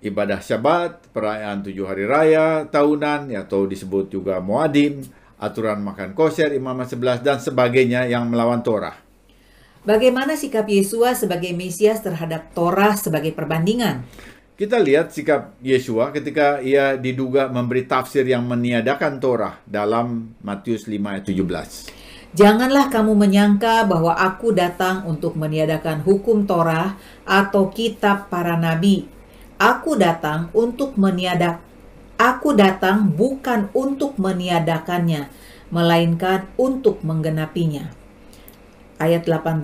ibadah 0.00 0.40
syabat, 0.40 1.12
perayaan 1.12 1.60
tujuh 1.60 1.84
hari 1.84 2.08
raya, 2.08 2.64
tahunan, 2.64 3.36
atau 3.36 3.68
disebut 3.68 4.08
juga 4.08 4.40
muadim, 4.40 5.04
aturan 5.38 5.80
makan 5.80 6.12
kosher, 6.12 6.50
imamat 6.52 6.92
sebelas, 6.92 7.22
dan 7.22 7.38
sebagainya 7.38 8.10
yang 8.10 8.26
melawan 8.26 8.60
Torah. 8.60 8.98
Bagaimana 9.86 10.34
sikap 10.34 10.66
Yesua 10.66 11.14
sebagai 11.14 11.54
Mesias 11.54 12.02
terhadap 12.02 12.52
Torah 12.52 12.98
sebagai 12.98 13.32
perbandingan? 13.32 14.04
Kita 14.58 14.74
lihat 14.74 15.14
sikap 15.14 15.54
Yesua 15.62 16.10
ketika 16.10 16.58
ia 16.58 16.98
diduga 16.98 17.46
memberi 17.46 17.86
tafsir 17.86 18.26
yang 18.26 18.42
meniadakan 18.42 19.22
Torah 19.22 19.62
dalam 19.62 20.34
Matius 20.42 20.90
5 20.90 20.98
ayat 20.98 21.24
17. 21.30 22.34
Janganlah 22.34 22.90
kamu 22.90 23.14
menyangka 23.14 23.86
bahwa 23.86 24.18
aku 24.18 24.50
datang 24.50 25.06
untuk 25.06 25.38
meniadakan 25.38 26.02
hukum 26.02 26.44
Torah 26.44 26.98
atau 27.22 27.70
kitab 27.70 28.26
para 28.28 28.58
nabi. 28.58 29.06
Aku 29.56 29.94
datang 29.94 30.50
untuk 30.50 30.98
meniadak 30.98 31.62
Aku 32.18 32.50
datang 32.50 33.14
bukan 33.14 33.70
untuk 33.70 34.18
meniadakannya, 34.18 35.30
melainkan 35.70 36.50
untuk 36.58 36.98
menggenapinya. 37.06 37.94
Ayat 38.98 39.30
18, 39.30 39.62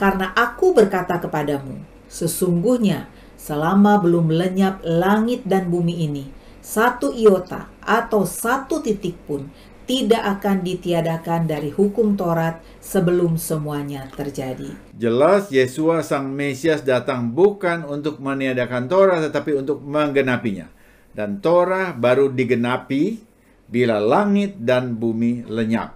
karena 0.00 0.32
aku 0.32 0.72
berkata 0.72 1.20
kepadamu, 1.20 1.76
sesungguhnya 2.08 3.12
selama 3.36 4.00
belum 4.00 4.32
lenyap 4.32 4.80
langit 4.80 5.44
dan 5.44 5.68
bumi 5.68 6.08
ini, 6.08 6.24
satu 6.64 7.12
iota 7.12 7.68
atau 7.84 8.24
satu 8.24 8.80
titik 8.80 9.20
pun 9.28 9.52
tidak 9.84 10.40
akan 10.40 10.64
ditiadakan 10.64 11.44
dari 11.44 11.68
hukum 11.68 12.16
Taurat 12.16 12.64
sebelum 12.80 13.36
semuanya 13.36 14.08
terjadi. 14.16 14.72
Jelas 14.96 15.52
Yesus 15.52 16.08
sang 16.08 16.32
Mesias 16.32 16.80
datang 16.80 17.28
bukan 17.28 17.84
untuk 17.84 18.24
meniadakan 18.24 18.88
Torah 18.88 19.20
tetapi 19.20 19.60
untuk 19.60 19.84
menggenapinya. 19.84 20.72
Dan 21.14 21.38
Torah 21.38 21.94
baru 21.94 22.28
digenapi 22.28 23.22
bila 23.70 24.02
langit 24.02 24.58
dan 24.58 24.98
bumi 24.98 25.46
lenyap. 25.46 25.94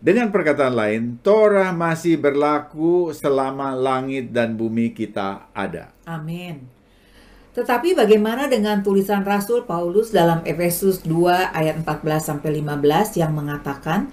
Dengan 0.00 0.32
perkataan 0.32 0.72
lain, 0.72 1.02
Torah 1.20 1.76
masih 1.76 2.16
berlaku 2.16 3.12
selama 3.12 3.76
langit 3.76 4.32
dan 4.32 4.56
bumi 4.56 4.96
kita 4.96 5.52
ada. 5.52 5.92
Amin. 6.08 6.64
Tetapi 7.52 7.92
bagaimana 7.98 8.48
dengan 8.48 8.80
tulisan 8.80 9.26
Rasul 9.26 9.68
Paulus 9.68 10.08
dalam 10.08 10.40
Efesus 10.46 11.04
2 11.04 11.52
ayat 11.52 11.82
14 11.82 12.16
sampai 12.16 12.62
15 12.62 13.20
yang 13.20 13.36
mengatakan 13.36 14.08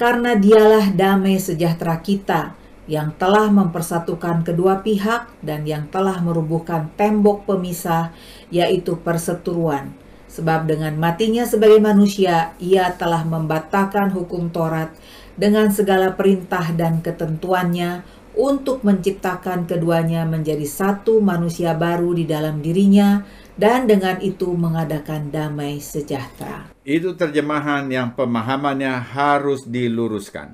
karena 0.00 0.38
dialah 0.38 0.94
damai 0.94 1.36
sejahtera 1.36 1.98
kita 2.00 2.56
yang 2.86 3.10
telah 3.18 3.50
mempersatukan 3.50 4.46
kedua 4.46 4.86
pihak 4.86 5.26
dan 5.42 5.66
yang 5.66 5.90
telah 5.90 6.22
merubuhkan 6.22 6.86
tembok 6.94 7.42
pemisah 7.42 8.14
yaitu 8.50 8.98
perseteruan. 9.00 9.94
Sebab 10.26 10.66
dengan 10.68 10.98
matinya 10.98 11.46
sebagai 11.46 11.78
manusia 11.78 12.52
ia 12.58 12.92
telah 12.98 13.22
membatalkan 13.22 14.10
hukum 14.10 14.50
Taurat 14.50 14.92
dengan 15.38 15.70
segala 15.70 16.12
perintah 16.12 16.74
dan 16.74 17.00
ketentuannya 17.00 18.02
untuk 18.36 18.84
menciptakan 18.84 19.64
keduanya 19.64 20.28
menjadi 20.28 20.68
satu 20.68 21.24
manusia 21.24 21.72
baru 21.72 22.12
di 22.12 22.28
dalam 22.28 22.60
dirinya 22.60 23.24
dan 23.56 23.88
dengan 23.88 24.20
itu 24.20 24.52
mengadakan 24.52 25.32
damai 25.32 25.80
sejahtera. 25.80 26.68
Itu 26.84 27.16
terjemahan 27.16 27.88
yang 27.88 28.12
pemahamannya 28.12 28.92
harus 29.16 29.64
diluruskan. 29.64 30.52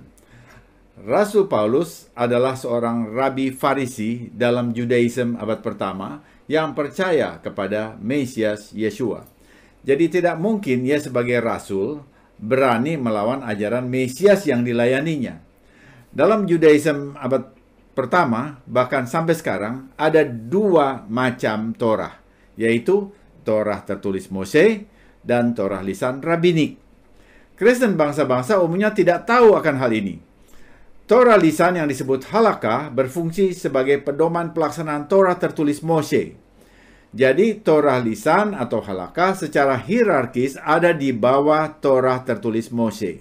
Rasul 1.02 1.50
Paulus 1.50 2.06
adalah 2.14 2.54
seorang 2.54 3.10
rabi 3.10 3.50
Farisi 3.50 4.30
dalam 4.30 4.70
Judaism 4.70 5.34
abad 5.34 5.58
pertama 5.58 6.22
yang 6.50 6.74
percaya 6.74 7.38
kepada 7.42 7.98
Mesias 7.98 8.74
Yeshua. 8.74 9.26
Jadi 9.82 10.20
tidak 10.20 10.38
mungkin 10.38 10.86
ia 10.86 10.98
sebagai 11.02 11.42
rasul 11.42 12.06
berani 12.38 12.98
melawan 12.98 13.42
ajaran 13.42 13.86
Mesias 13.86 14.46
yang 14.46 14.62
dilayaninya. 14.66 15.38
Dalam 16.12 16.44
Judaism 16.46 17.14
abad 17.18 17.50
pertama, 17.94 18.60
bahkan 18.66 19.06
sampai 19.08 19.34
sekarang, 19.36 19.92
ada 19.96 20.26
dua 20.26 21.06
macam 21.08 21.72
Torah, 21.72 22.20
yaitu 22.58 23.10
Torah 23.42 23.80
tertulis 23.82 24.28
Mose 24.28 24.86
dan 25.22 25.54
Torah 25.54 25.80
lisan 25.80 26.20
Rabinik. 26.20 26.78
Kristen 27.56 27.94
bangsa-bangsa 27.94 28.58
umumnya 28.58 28.90
tidak 28.90 29.28
tahu 29.28 29.54
akan 29.54 29.76
hal 29.78 29.92
ini. 29.94 30.31
Torah 31.12 31.36
lisan 31.36 31.76
yang 31.76 31.92
disebut 31.92 32.24
halakah 32.32 32.88
berfungsi 32.88 33.52
sebagai 33.52 34.00
pedoman 34.00 34.56
pelaksanaan 34.56 35.12
Torah 35.12 35.36
tertulis 35.36 35.84
Mose. 35.84 36.40
Jadi 37.12 37.60
Torah 37.60 38.00
lisan 38.00 38.56
atau 38.56 38.80
halakah 38.80 39.36
secara 39.36 39.76
hierarkis 39.76 40.56
ada 40.56 40.96
di 40.96 41.12
bawah 41.12 41.68
Torah 41.84 42.24
tertulis 42.24 42.72
Mose. 42.72 43.20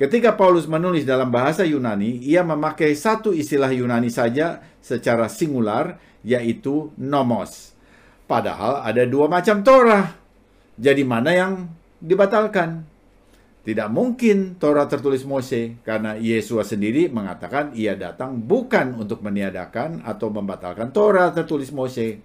Ketika 0.00 0.32
Paulus 0.32 0.64
menulis 0.64 1.04
dalam 1.04 1.28
bahasa 1.28 1.60
Yunani, 1.60 2.24
ia 2.24 2.40
memakai 2.40 2.96
satu 2.96 3.36
istilah 3.36 3.68
Yunani 3.68 4.08
saja 4.08 4.64
secara 4.80 5.28
singular, 5.28 6.00
yaitu 6.24 6.88
nomos. 6.96 7.76
Padahal 8.24 8.80
ada 8.80 9.04
dua 9.04 9.28
macam 9.28 9.60
Torah. 9.60 10.08
Jadi 10.80 11.04
mana 11.04 11.36
yang 11.36 11.68
dibatalkan? 12.00 12.89
Tidak 13.60 13.92
mungkin 13.92 14.56
Torah 14.56 14.88
tertulis 14.88 15.20
Mose, 15.28 15.76
karena 15.84 16.16
Yesus 16.16 16.64
sendiri 16.64 17.12
mengatakan 17.12 17.76
ia 17.76 17.92
datang 17.92 18.40
bukan 18.40 18.96
untuk 18.96 19.20
meniadakan 19.20 20.00
atau 20.00 20.32
membatalkan 20.32 20.88
Torah 20.96 21.28
tertulis 21.36 21.68
Mose. 21.68 22.24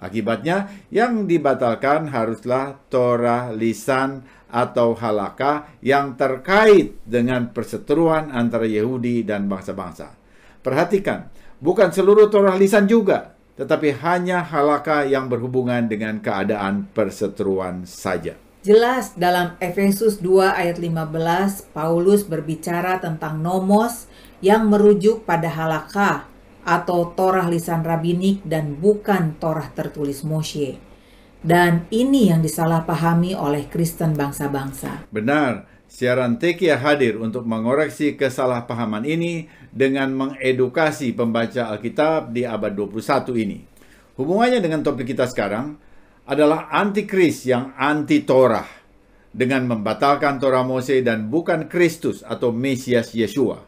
Akibatnya, 0.00 0.72
yang 0.88 1.28
dibatalkan 1.28 2.08
haruslah 2.08 2.80
Torah 2.88 3.52
lisan 3.52 4.24
atau 4.48 4.96
halakah 4.96 5.68
yang 5.84 6.16
terkait 6.16 6.96
dengan 7.04 7.52
perseteruan 7.52 8.32
antara 8.32 8.64
Yahudi 8.64 9.20
dan 9.20 9.44
bangsa-bangsa. 9.46 10.16
Perhatikan, 10.64 11.28
bukan 11.60 11.92
seluruh 11.92 12.32
Torah 12.32 12.56
lisan 12.56 12.88
juga, 12.88 13.36
tetapi 13.60 14.00
hanya 14.00 14.40
halakah 14.40 15.04
yang 15.04 15.28
berhubungan 15.28 15.84
dengan 15.84 16.24
keadaan 16.24 16.88
perseteruan 16.96 17.84
saja. 17.84 18.49
Jelas 18.60 19.16
dalam 19.16 19.56
Efesus 19.56 20.20
2 20.20 20.52
ayat 20.52 20.76
15, 20.76 21.72
Paulus 21.72 22.28
berbicara 22.28 23.00
tentang 23.00 23.40
nomos 23.40 24.04
yang 24.44 24.68
merujuk 24.68 25.24
pada 25.24 25.48
halakah 25.48 26.28
atau 26.60 27.08
Torah 27.16 27.48
lisan 27.48 27.80
rabinik 27.80 28.44
dan 28.44 28.76
bukan 28.76 29.32
Torah 29.40 29.64
tertulis 29.72 30.20
Moshe. 30.28 30.76
Dan 31.40 31.88
ini 31.88 32.28
yang 32.28 32.44
disalahpahami 32.44 33.32
oleh 33.32 33.64
Kristen 33.64 34.12
bangsa-bangsa. 34.12 35.08
Benar, 35.08 35.64
siaran 35.88 36.36
Tekia 36.36 36.76
hadir 36.76 37.16
untuk 37.16 37.48
mengoreksi 37.48 38.12
kesalahpahaman 38.12 39.08
ini 39.08 39.48
dengan 39.72 40.12
mengedukasi 40.12 41.16
pembaca 41.16 41.72
Alkitab 41.72 42.36
di 42.36 42.44
abad 42.44 42.76
21 42.76 43.40
ini. 43.40 43.64
Hubungannya 44.20 44.60
dengan 44.60 44.84
topik 44.84 45.16
kita 45.16 45.24
sekarang, 45.24 45.80
adalah 46.30 46.70
antikris 46.70 47.42
yang 47.42 47.74
anti 47.74 48.22
Torah 48.22 48.70
dengan 49.34 49.66
membatalkan 49.66 50.38
Torah 50.38 50.62
Mose 50.62 51.02
dan 51.02 51.26
bukan 51.26 51.66
Kristus 51.66 52.22
atau 52.22 52.54
Mesias 52.54 53.10
Yesua. 53.10 53.58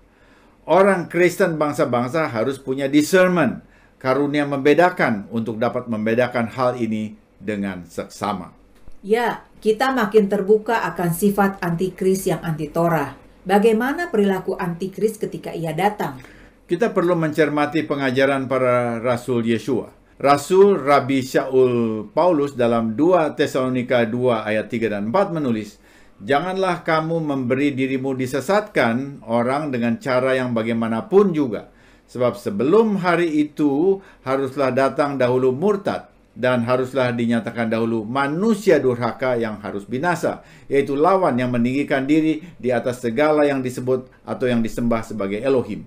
Orang 0.63 1.11
Kristen 1.11 1.59
bangsa-bangsa 1.59 2.31
harus 2.31 2.63
punya 2.63 2.87
discernment, 2.87 3.67
karunia 3.99 4.47
membedakan 4.47 5.27
untuk 5.35 5.59
dapat 5.59 5.91
membedakan 5.91 6.47
hal 6.55 6.79
ini 6.79 7.19
dengan 7.43 7.83
seksama. 7.83 8.55
Ya, 9.03 9.43
kita 9.59 9.91
makin 9.91 10.31
terbuka 10.31 10.87
akan 10.95 11.11
sifat 11.11 11.59
antikris 11.59 12.31
yang 12.31 12.39
anti 12.47 12.71
Torah. 12.71 13.19
Bagaimana 13.43 14.07
perilaku 14.15 14.55
antikris 14.55 15.19
ketika 15.19 15.51
ia 15.51 15.75
datang? 15.75 16.23
Kita 16.71 16.95
perlu 16.95 17.19
mencermati 17.19 17.83
pengajaran 17.83 18.47
para 18.47 19.03
rasul 19.03 19.43
Yesua. 19.43 20.02
Rasul 20.23 20.79
Rabi 20.79 21.19
Syaul 21.19 22.07
Paulus 22.15 22.55
dalam 22.55 22.95
2 22.95 23.35
Tesalonika 23.35 24.07
2 24.07 24.47
ayat 24.47 24.71
3 24.71 24.95
dan 24.95 25.11
4 25.11 25.35
menulis, 25.35 25.83
Janganlah 26.23 26.87
kamu 26.87 27.19
memberi 27.19 27.75
dirimu 27.75 28.15
disesatkan 28.15 29.27
orang 29.27 29.75
dengan 29.75 29.99
cara 29.99 30.39
yang 30.39 30.55
bagaimanapun 30.55 31.35
juga. 31.35 31.75
Sebab 32.07 32.39
sebelum 32.39 33.03
hari 33.03 33.35
itu 33.43 33.99
haruslah 34.23 34.71
datang 34.71 35.19
dahulu 35.19 35.51
murtad 35.51 36.07
dan 36.39 36.63
haruslah 36.71 37.11
dinyatakan 37.11 37.67
dahulu 37.67 38.07
manusia 38.07 38.79
durhaka 38.79 39.35
yang 39.35 39.59
harus 39.59 39.83
binasa, 39.91 40.47
yaitu 40.71 40.95
lawan 40.95 41.35
yang 41.35 41.51
meninggikan 41.51 42.07
diri 42.07 42.47
di 42.63 42.71
atas 42.71 43.03
segala 43.03 43.43
yang 43.43 43.59
disebut 43.59 44.07
atau 44.23 44.47
yang 44.47 44.63
disembah 44.63 45.03
sebagai 45.03 45.43
Elohim. 45.43 45.83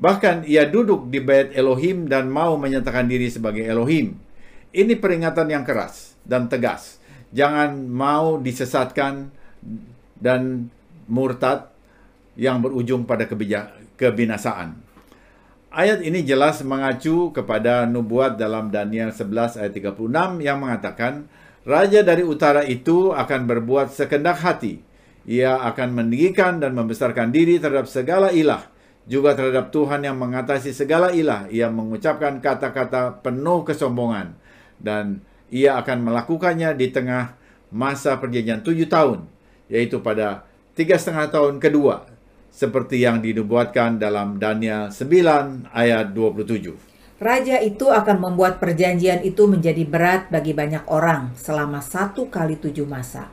Bahkan 0.00 0.48
ia 0.48 0.64
duduk 0.64 1.12
di 1.12 1.20
bait 1.20 1.52
Elohim 1.52 2.08
dan 2.08 2.32
mau 2.32 2.56
menyatakan 2.56 3.04
diri 3.04 3.28
sebagai 3.28 3.60
Elohim. 3.60 4.16
Ini 4.72 4.96
peringatan 4.96 5.52
yang 5.52 5.60
keras 5.60 6.16
dan 6.24 6.48
tegas. 6.48 6.96
Jangan 7.36 7.84
mau 7.84 8.40
disesatkan 8.40 9.28
dan 10.16 10.72
murtad 11.04 11.68
yang 12.32 12.64
berujung 12.64 13.04
pada 13.04 13.28
kebinasaan. 14.00 14.80
Ayat 15.70 16.02
ini 16.02 16.24
jelas 16.26 16.64
mengacu 16.64 17.30
kepada 17.30 17.86
nubuat 17.86 18.40
dalam 18.40 18.72
Daniel 18.72 19.12
11 19.14 19.60
ayat 19.60 19.72
36 19.76 20.42
yang 20.42 20.58
mengatakan, 20.58 21.28
Raja 21.62 22.00
dari 22.00 22.24
utara 22.24 22.64
itu 22.64 23.12
akan 23.12 23.44
berbuat 23.44 23.92
sekendak 23.92 24.40
hati. 24.40 24.80
Ia 25.28 25.60
akan 25.70 25.92
meninggikan 25.92 26.58
dan 26.58 26.72
membesarkan 26.72 27.28
diri 27.30 27.60
terhadap 27.60 27.86
segala 27.86 28.32
ilah, 28.32 28.66
juga 29.08 29.36
terhadap 29.38 29.72
Tuhan 29.72 30.04
yang 30.04 30.16
mengatasi 30.18 30.74
segala 30.74 31.12
ilah. 31.14 31.48
Ia 31.48 31.72
mengucapkan 31.72 32.40
kata-kata 32.42 33.22
penuh 33.24 33.64
kesombongan 33.64 34.36
dan 34.80 35.20
ia 35.52 35.76
akan 35.78 36.06
melakukannya 36.06 36.74
di 36.78 36.90
tengah 36.90 37.36
masa 37.70 38.18
perjanjian 38.18 38.62
tujuh 38.62 38.86
tahun, 38.86 39.26
yaitu 39.70 40.02
pada 40.02 40.46
tiga 40.74 40.98
setengah 40.98 41.30
tahun 41.30 41.62
kedua, 41.62 42.06
seperti 42.50 43.02
yang 43.02 43.22
dinubuatkan 43.22 43.98
dalam 43.98 44.38
Daniel 44.38 44.90
9 44.90 45.70
ayat 45.70 46.10
27. 46.14 46.90
Raja 47.20 47.60
itu 47.60 47.92
akan 47.92 48.16
membuat 48.16 48.56
perjanjian 48.56 49.20
itu 49.20 49.44
menjadi 49.44 49.84
berat 49.84 50.32
bagi 50.32 50.56
banyak 50.56 50.88
orang 50.88 51.36
selama 51.36 51.84
satu 51.84 52.32
kali 52.32 52.56
tujuh 52.56 52.88
masa. 52.88 53.28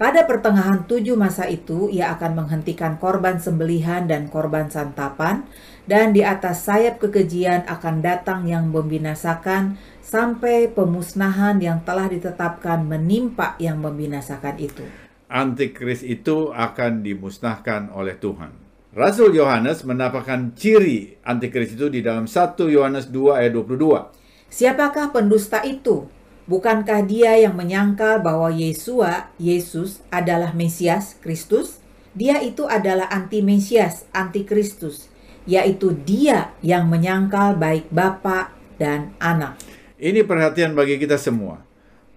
Pada 0.00 0.24
pertengahan 0.24 0.88
tujuh 0.88 1.14
masa 1.14 1.46
itu, 1.46 1.86
ia 1.92 2.10
akan 2.16 2.44
menghentikan 2.44 2.96
korban 2.96 3.36
sembelihan 3.38 4.08
dan 4.08 4.26
korban 4.26 4.72
santapan, 4.72 5.44
dan 5.84 6.16
di 6.16 6.24
atas 6.24 6.64
sayap 6.64 6.98
kekejian 7.02 7.68
akan 7.68 8.00
datang 8.00 8.48
yang 8.48 8.72
membinasakan 8.72 9.76
sampai 10.00 10.72
pemusnahan 10.72 11.60
yang 11.60 11.84
telah 11.84 12.08
ditetapkan 12.08 12.82
menimpa 12.88 13.54
yang 13.60 13.78
membinasakan 13.78 14.56
itu. 14.58 14.84
Antikris 15.32 16.04
itu 16.04 16.52
akan 16.52 17.00
dimusnahkan 17.00 17.88
oleh 17.92 18.16
Tuhan. 18.20 18.52
Rasul 18.92 19.32
Yohanes 19.32 19.88
mendapatkan 19.88 20.52
ciri 20.52 21.16
antikris 21.24 21.72
itu 21.72 21.88
di 21.88 22.04
dalam 22.04 22.28
1 22.28 22.60
Yohanes 22.68 23.08
2 23.08 23.40
ayat 23.40 23.52
22. 23.56 24.52
Siapakah 24.52 25.16
pendusta 25.16 25.64
itu? 25.64 26.04
Bukankah 26.42 27.06
dia 27.06 27.38
yang 27.38 27.54
menyangkal 27.54 28.18
bahwa 28.18 28.50
Yesua, 28.50 29.30
Yesus 29.38 30.02
adalah 30.10 30.50
Mesias, 30.50 31.14
Kristus? 31.22 31.78
Dia 32.18 32.42
itu 32.42 32.66
adalah 32.66 33.06
anti-Mesias, 33.14 34.10
anti-Kristus, 34.10 35.06
yaitu 35.46 35.94
dia 35.94 36.50
yang 36.58 36.90
menyangkal 36.90 37.54
baik 37.54 37.86
Bapa 37.94 38.50
dan 38.74 39.14
Anak. 39.22 39.54
Ini 40.02 40.26
perhatian 40.26 40.74
bagi 40.74 40.98
kita 40.98 41.14
semua. 41.14 41.62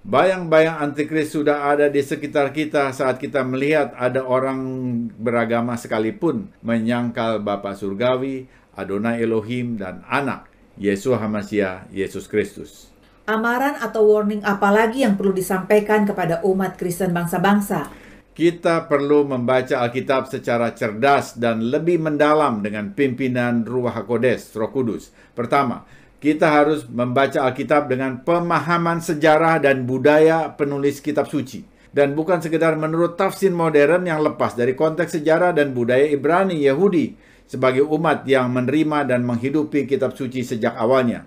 Bayang-bayang 0.02 0.82
antikris 0.82 1.30
sudah 1.30 1.70
ada 1.70 1.86
di 1.86 2.02
sekitar 2.02 2.50
kita 2.50 2.90
saat 2.98 3.22
kita 3.22 3.46
melihat 3.46 3.94
ada 3.94 4.26
orang 4.26 4.58
beragama 5.22 5.78
sekalipun 5.78 6.50
menyangkal 6.66 7.46
Bapa 7.46 7.78
Surgawi, 7.78 8.50
Adonai 8.74 9.22
Elohim, 9.22 9.78
dan 9.78 10.02
Anak, 10.10 10.50
Yesus 10.82 11.14
Hamasiah, 11.14 11.86
Yesus 11.94 12.26
Kristus 12.26 12.94
amaran 13.26 13.74
atau 13.82 14.06
warning 14.06 14.46
apa 14.46 14.70
lagi 14.70 15.02
yang 15.02 15.18
perlu 15.18 15.34
disampaikan 15.34 16.06
kepada 16.06 16.46
umat 16.46 16.78
Kristen 16.78 17.10
bangsa-bangsa? 17.10 17.90
Kita 18.36 18.86
perlu 18.86 19.26
membaca 19.26 19.82
Alkitab 19.82 20.30
secara 20.30 20.76
cerdas 20.78 21.40
dan 21.40 21.72
lebih 21.72 22.04
mendalam 22.04 22.62
dengan 22.62 22.94
pimpinan 22.94 23.66
Ruach 23.66 24.04
HaKodes, 24.04 24.54
Roh 24.54 24.70
Kudus. 24.70 25.10
Pertama, 25.34 25.88
kita 26.20 26.52
harus 26.52 26.84
membaca 26.86 27.48
Alkitab 27.48 27.88
dengan 27.90 28.22
pemahaman 28.22 29.00
sejarah 29.00 29.64
dan 29.64 29.88
budaya 29.88 30.52
penulis 30.54 31.00
kitab 31.00 31.32
suci. 31.32 31.64
Dan 31.96 32.12
bukan 32.12 32.44
sekedar 32.44 32.76
menurut 32.76 33.16
tafsir 33.16 33.56
modern 33.56 34.04
yang 34.04 34.20
lepas 34.20 34.52
dari 34.52 34.76
konteks 34.76 35.16
sejarah 35.16 35.56
dan 35.56 35.72
budaya 35.72 36.04
Ibrani 36.04 36.60
Yahudi 36.60 37.16
sebagai 37.48 37.88
umat 37.88 38.28
yang 38.28 38.52
menerima 38.52 39.08
dan 39.08 39.24
menghidupi 39.24 39.88
kitab 39.88 40.12
suci 40.12 40.44
sejak 40.44 40.76
awalnya. 40.76 41.24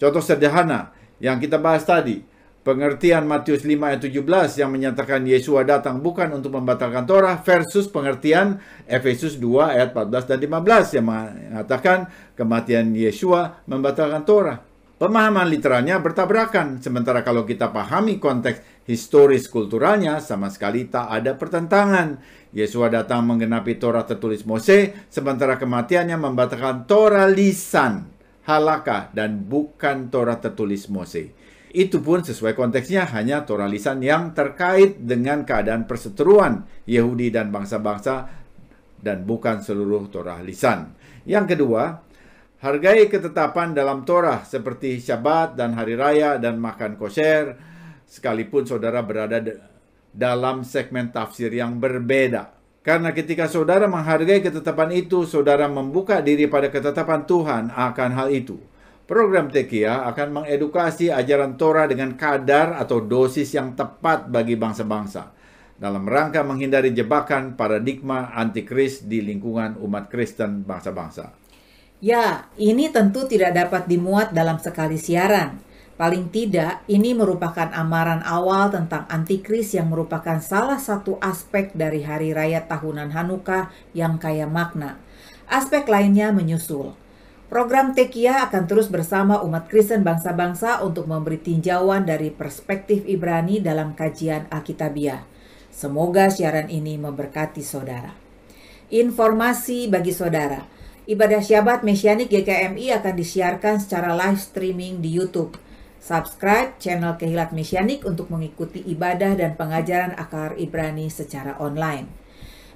Contoh 0.00 0.24
sederhana, 0.24 0.96
yang 1.20 1.38
kita 1.38 1.60
bahas 1.60 1.84
tadi. 1.84 2.26
Pengertian 2.60 3.24
Matius 3.24 3.64
5 3.64 3.72
ayat 3.72 4.04
17 4.04 4.60
yang 4.60 4.68
menyatakan 4.68 5.24
Yesua 5.24 5.64
datang 5.64 5.96
bukan 6.04 6.28
untuk 6.36 6.60
membatalkan 6.60 7.08
Torah 7.08 7.40
versus 7.40 7.88
pengertian 7.88 8.60
Efesus 8.84 9.40
2 9.40 9.80
ayat 9.80 9.96
14 9.96 10.28
dan 10.28 10.38
15 10.44 10.96
yang 11.00 11.06
mengatakan 11.08 12.12
kematian 12.36 12.92
Yesua 12.92 13.64
membatalkan 13.64 14.28
Torah. 14.28 14.60
Pemahaman 15.00 15.48
literalnya 15.48 15.96
bertabrakan, 16.04 16.84
sementara 16.84 17.24
kalau 17.24 17.48
kita 17.48 17.72
pahami 17.72 18.20
konteks 18.20 18.84
historis 18.84 19.48
kulturalnya 19.48 20.20
sama 20.20 20.52
sekali 20.52 20.84
tak 20.84 21.08
ada 21.08 21.32
pertentangan. 21.40 22.20
Yesua 22.52 22.92
datang 22.92 23.24
menggenapi 23.24 23.80
Torah 23.80 24.04
tertulis 24.04 24.44
Mose, 24.44 25.08
sementara 25.08 25.56
kematiannya 25.56 26.20
membatalkan 26.20 26.84
Torah 26.84 27.24
lisan 27.24 28.19
halakah 28.44 29.12
dan 29.12 29.44
bukan 29.44 30.08
Torah 30.08 30.38
tertulis 30.40 30.88
Mose. 30.88 31.32
Itu 31.70 32.02
pun 32.02 32.26
sesuai 32.26 32.58
konteksnya 32.58 33.06
hanya 33.14 33.46
Torah 33.46 33.70
lisan 33.70 34.02
yang 34.02 34.34
terkait 34.34 34.98
dengan 34.98 35.46
keadaan 35.46 35.86
perseteruan 35.86 36.66
Yahudi 36.82 37.30
dan 37.30 37.54
bangsa-bangsa 37.54 38.26
dan 38.98 39.22
bukan 39.22 39.62
seluruh 39.62 40.10
Torah 40.10 40.42
lisan. 40.42 40.92
Yang 41.22 41.54
kedua, 41.54 42.02
hargai 42.58 43.06
ketetapan 43.06 43.70
dalam 43.70 44.02
Torah 44.02 44.42
seperti 44.42 44.98
Syabat 44.98 45.54
dan 45.54 45.78
Hari 45.78 45.94
Raya 45.94 46.42
dan 46.42 46.58
makan 46.58 46.98
kosher 46.98 47.54
sekalipun 48.02 48.66
saudara 48.66 49.06
berada 49.06 49.38
dalam 50.10 50.66
segmen 50.66 51.14
tafsir 51.14 51.54
yang 51.54 51.78
berbeda. 51.78 52.59
Karena 52.80 53.12
ketika 53.12 53.44
saudara 53.44 53.84
menghargai 53.84 54.40
ketetapan 54.40 54.96
itu, 54.96 55.28
saudara 55.28 55.68
membuka 55.68 56.24
diri 56.24 56.48
pada 56.48 56.72
ketetapan 56.72 57.28
Tuhan 57.28 57.68
akan 57.72 58.10
hal 58.16 58.28
itu. 58.32 58.56
Program 59.04 59.50
Tekia 59.50 60.06
akan 60.06 60.42
mengedukasi 60.42 61.10
ajaran 61.10 61.58
Torah 61.58 61.90
dengan 61.90 62.14
kadar 62.14 62.78
atau 62.78 63.02
dosis 63.02 63.52
yang 63.52 63.74
tepat 63.74 64.30
bagi 64.30 64.54
bangsa-bangsa 64.54 65.40
dalam 65.80 66.04
rangka 66.04 66.44
menghindari 66.44 66.92
jebakan 66.92 67.56
paradigma 67.56 68.28
antikris 68.36 69.00
di 69.08 69.24
lingkungan 69.24 69.80
umat 69.80 70.12
Kristen 70.12 70.62
bangsa-bangsa. 70.68 71.32
Ya, 72.04 72.52
ini 72.60 72.92
tentu 72.92 73.24
tidak 73.24 73.56
dapat 73.56 73.88
dimuat 73.88 74.36
dalam 74.36 74.60
sekali 74.60 75.00
siaran. 75.00 75.56
Paling 76.00 76.32
tidak, 76.32 76.80
ini 76.88 77.12
merupakan 77.12 77.68
amaran 77.76 78.24
awal 78.24 78.72
tentang 78.72 79.04
antikris 79.12 79.76
yang 79.76 79.92
merupakan 79.92 80.40
salah 80.40 80.80
satu 80.80 81.20
aspek 81.20 81.76
dari 81.76 82.00
hari 82.00 82.32
raya 82.32 82.64
tahunan 82.64 83.12
Hanukkah 83.12 83.68
yang 83.92 84.16
kaya 84.16 84.48
makna. 84.48 84.96
Aspek 85.44 85.84
lainnya 85.92 86.32
menyusul. 86.32 86.96
Program 87.52 87.92
Tekia 87.92 88.48
akan 88.48 88.64
terus 88.64 88.88
bersama 88.88 89.44
umat 89.44 89.68
Kristen 89.68 90.00
bangsa-bangsa 90.00 90.80
untuk 90.80 91.04
memberi 91.04 91.36
tinjauan 91.36 92.08
dari 92.08 92.32
perspektif 92.32 93.04
Ibrani 93.04 93.60
dalam 93.60 93.92
kajian 93.92 94.48
Alkitabiah. 94.48 95.28
Semoga 95.68 96.32
siaran 96.32 96.72
ini 96.72 96.96
memberkati 96.96 97.60
saudara. 97.60 98.16
Informasi 98.88 99.92
bagi 99.92 100.16
saudara. 100.16 100.64
Ibadah 101.04 101.44
Syabat 101.44 101.84
Mesianik 101.84 102.32
GKMI 102.32 102.96
akan 102.96 103.14
disiarkan 103.20 103.84
secara 103.84 104.16
live 104.16 104.40
streaming 104.40 105.04
di 105.04 105.12
YouTube 105.12 105.60
Subscribe 106.00 106.80
channel 106.80 107.20
Kehilat 107.20 107.52
Mesianik 107.52 108.08
untuk 108.08 108.32
mengikuti 108.32 108.80
ibadah 108.80 109.36
dan 109.36 109.54
pengajaran 109.54 110.16
akar 110.16 110.56
Ibrani 110.56 111.12
secara 111.12 111.60
online. 111.60 112.08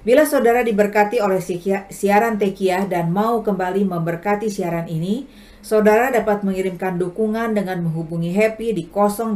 Bila 0.05 0.21
saudara 0.21 0.61
diberkati 0.61 1.17
oleh 1.17 1.41
siaran 1.89 2.37
Tekiah 2.37 2.85
dan 2.85 3.09
mau 3.09 3.41
kembali 3.41 3.89
memberkati 3.89 4.53
siaran 4.53 4.85
ini, 4.85 5.25
saudara 5.65 6.13
dapat 6.13 6.45
mengirimkan 6.45 7.01
dukungan 7.01 7.57
dengan 7.57 7.81
menghubungi 7.81 8.29
Happy 8.29 8.77
di 8.77 8.85
0811 8.85 9.33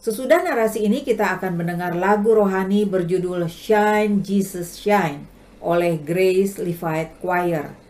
Sesudah 0.00 0.40
narasi 0.40 0.88
ini 0.88 1.04
kita 1.04 1.36
akan 1.36 1.60
mendengar 1.60 1.92
lagu 1.92 2.32
rohani 2.32 2.88
berjudul 2.88 3.44
Shine 3.44 4.24
Jesus 4.24 4.80
Shine 4.80 5.28
oleh 5.60 6.00
Grace 6.00 6.56
Levite 6.56 7.20
Choir. 7.20 7.87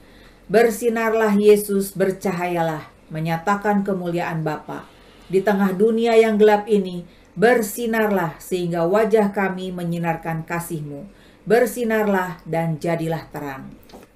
Bersinarlah 0.48 1.36
Yesus, 1.36 1.92
bercahayalah, 1.92 2.88
menyatakan 3.12 3.84
kemuliaan 3.84 4.40
Bapa. 4.40 4.88
Di 5.28 5.44
tengah 5.44 5.76
dunia 5.76 6.16
yang 6.16 6.40
gelap 6.40 6.64
ini, 6.64 7.04
bersinarlah 7.36 8.40
sehingga 8.40 8.88
wajah 8.88 9.28
kami 9.36 9.76
menyinarkan 9.76 10.48
kasih-Mu. 10.48 11.04
Bersinarlah 11.44 12.40
dan 12.48 12.80
jadilah 12.80 13.28
terang. 13.28 13.68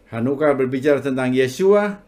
Hanukkah 0.09 0.57
berbicara 0.57 1.05
tentang 1.05 1.37
Yesua, 1.37 2.01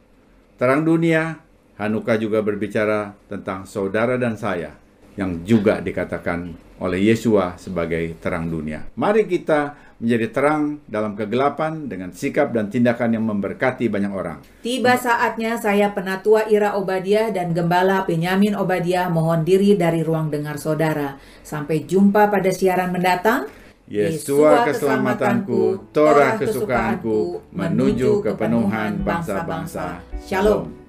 terang 0.57 0.89
dunia. 0.89 1.45
Hanukkah 1.77 2.17
juga 2.17 2.41
berbicara 2.41 3.13
tentang 3.29 3.69
saudara 3.69 4.17
dan 4.17 4.41
saya 4.41 4.73
yang 5.21 5.45
juga 5.45 5.85
dikatakan 5.85 6.57
oleh 6.81 7.13
Yesua 7.13 7.61
sebagai 7.61 8.17
terang 8.25 8.49
dunia. 8.49 8.89
Mari 8.97 9.29
kita 9.29 9.84
menjadi 9.99 10.27
terang 10.31 10.83
dalam 10.91 11.15
kegelapan 11.15 11.87
dengan 11.87 12.11
sikap 12.11 12.51
dan 12.51 12.71
tindakan 12.71 13.15
yang 13.15 13.25
memberkati 13.25 13.87
banyak 13.87 14.13
orang. 14.13 14.39
Tiba 14.63 14.99
saatnya 14.99 15.55
saya 15.57 15.95
penatua 15.95 16.51
Ira 16.51 16.75
Obadiah 16.75 17.31
dan 17.31 17.55
Gembala 17.55 18.03
Penyamin 18.05 18.59
Obadiah 18.59 19.07
mohon 19.09 19.47
diri 19.47 19.79
dari 19.79 20.03
ruang 20.03 20.31
dengar 20.31 20.59
saudara. 20.59 21.17
Sampai 21.47 21.87
jumpa 21.87 22.29
pada 22.29 22.51
siaran 22.51 22.91
mendatang. 22.91 23.47
Yesua 23.85 24.65
keselamatanku, 24.65 25.93
Torah 25.93 26.41
kesukaanku, 26.41 27.53
menuju 27.53 28.25
kepenuhan 28.25 29.05
bangsa-bangsa. 29.05 30.01
Shalom. 30.25 30.84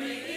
Amen. 0.00 0.27